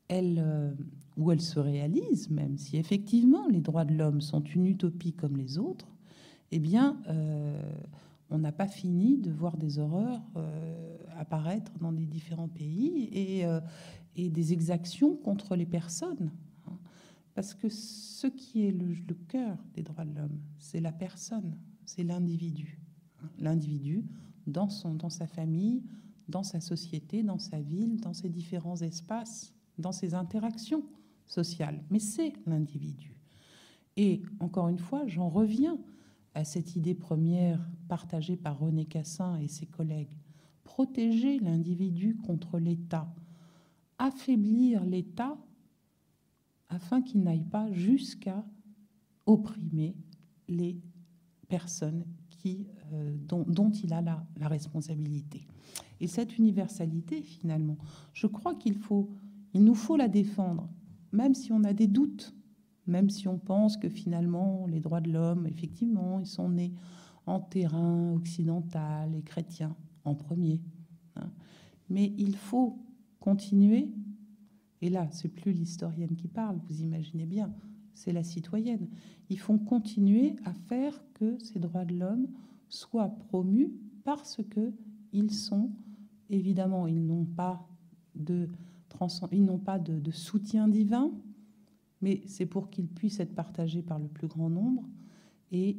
[0.08, 0.72] elle, euh,
[1.16, 5.36] ou elle se réalise même, si effectivement les droits de l'homme sont une utopie comme
[5.36, 5.96] les autres,
[6.50, 7.60] eh bien, euh,
[8.30, 13.44] on n'a pas fini de voir des horreurs euh, apparaître dans les différents pays et,
[14.16, 16.30] et des exactions contre les personnes.
[17.38, 22.02] Parce que ce qui est le, cœur des droits de l'homme, c'est la personne, c'est
[22.02, 22.80] l'individu.
[23.38, 24.04] L'individu
[24.48, 24.66] dans,
[24.96, 25.84] dans sa famille,
[26.28, 30.82] dans sa société, dans sa ville, dans ses différents espaces, dans ses interactions
[31.28, 31.80] sociales.
[31.90, 33.14] Mais c'est l'individu.
[33.96, 35.78] Et encore une fois, j'en reviens
[36.34, 40.10] à cette idée première partagée par René Cassin et ses collègues.
[40.64, 43.14] Protéger l'individu contre l'État.
[43.96, 45.38] Affaiblir l'État
[46.68, 48.44] afin qu'il n'aille pas jusqu'à
[49.26, 49.96] opprimer
[50.48, 50.80] les
[51.48, 55.46] personnes qui, euh, dont, il a la, responsabilité.
[56.00, 57.76] Et cette universalité, finalement,
[58.12, 59.10] je crois qu'il faut,
[59.54, 60.68] il nous faut la défendre,
[61.12, 62.34] même si on a des doutes,
[62.86, 66.72] même si on pense que finalement les droits de l'homme, effectivement, ils sont nés
[67.26, 70.62] en terrain occidental et chrétien en premier.
[71.16, 71.30] Hein.
[71.90, 72.78] Mais il faut
[73.20, 73.90] continuer
[74.80, 77.52] et là, c'est plus l'historienne qui parle, vous imaginez bien,
[77.94, 78.88] c'est la citoyenne.
[79.28, 82.28] Ils font continuer à faire que ces droits de l'homme
[82.68, 83.72] soient promus
[84.04, 84.72] parce que
[85.12, 85.72] ils sont
[86.30, 87.66] évidemment, ils n'ont pas
[88.14, 88.48] de
[90.12, 91.10] soutien divin,
[92.00, 94.88] mais c'est pour qu'ils puissent être partagés par le plus grand nombre
[95.50, 95.78] et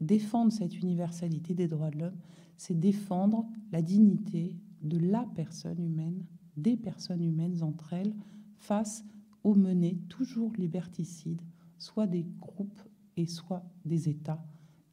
[0.00, 2.18] défendre cette universalité des droits de l'homme,
[2.56, 6.24] c'est défendre la dignité de la personne humaine,
[6.56, 8.14] des personnes humaines entre elles,
[8.58, 9.04] face
[9.44, 11.42] aux menées toujours liberticides,
[11.78, 12.80] soit des groupes
[13.16, 14.44] et soit des États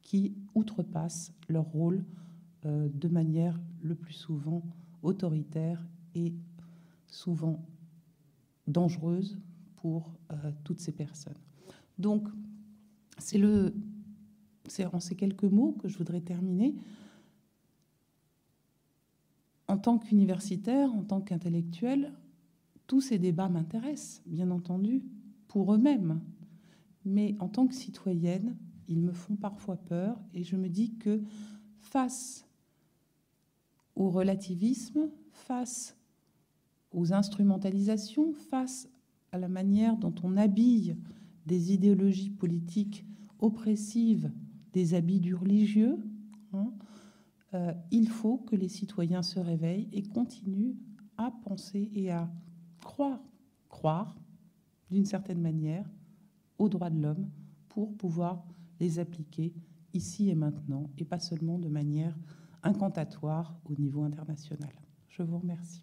[0.02, 2.04] qui outrepassent leur rôle
[2.66, 4.62] euh, de manière le plus souvent
[5.02, 5.84] autoritaire
[6.14, 6.34] et
[7.06, 7.66] souvent
[8.66, 9.38] dangereuse
[9.76, 11.34] pour euh, toutes ces personnes.
[11.98, 12.28] Donc,
[13.18, 13.42] c'est
[14.86, 16.74] en ces quelques mots que je voudrais terminer.
[19.74, 22.12] En tant qu'universitaire, en tant qu'intellectuel,
[22.86, 25.02] tous ces débats m'intéressent, bien entendu,
[25.48, 26.20] pour eux-mêmes.
[27.04, 28.56] Mais en tant que citoyenne,
[28.86, 31.20] ils me font parfois peur et je me dis que
[31.80, 32.46] face
[33.96, 35.98] au relativisme, face
[36.92, 38.88] aux instrumentalisations, face
[39.32, 40.96] à la manière dont on habille
[41.46, 43.04] des idéologies politiques
[43.40, 44.30] oppressives
[44.72, 45.98] des habits du religieux,
[46.52, 46.72] hein,
[47.54, 50.74] euh, il faut que les citoyens se réveillent et continuent
[51.16, 52.28] à penser et à
[52.82, 53.20] croire,
[53.68, 54.16] croire
[54.90, 55.88] d'une certaine manière
[56.58, 57.30] aux droits de l'homme
[57.68, 58.44] pour pouvoir
[58.80, 59.54] les appliquer
[59.92, 62.16] ici et maintenant et pas seulement de manière
[62.62, 64.72] incantatoire au niveau international.
[65.08, 65.82] Je vous remercie.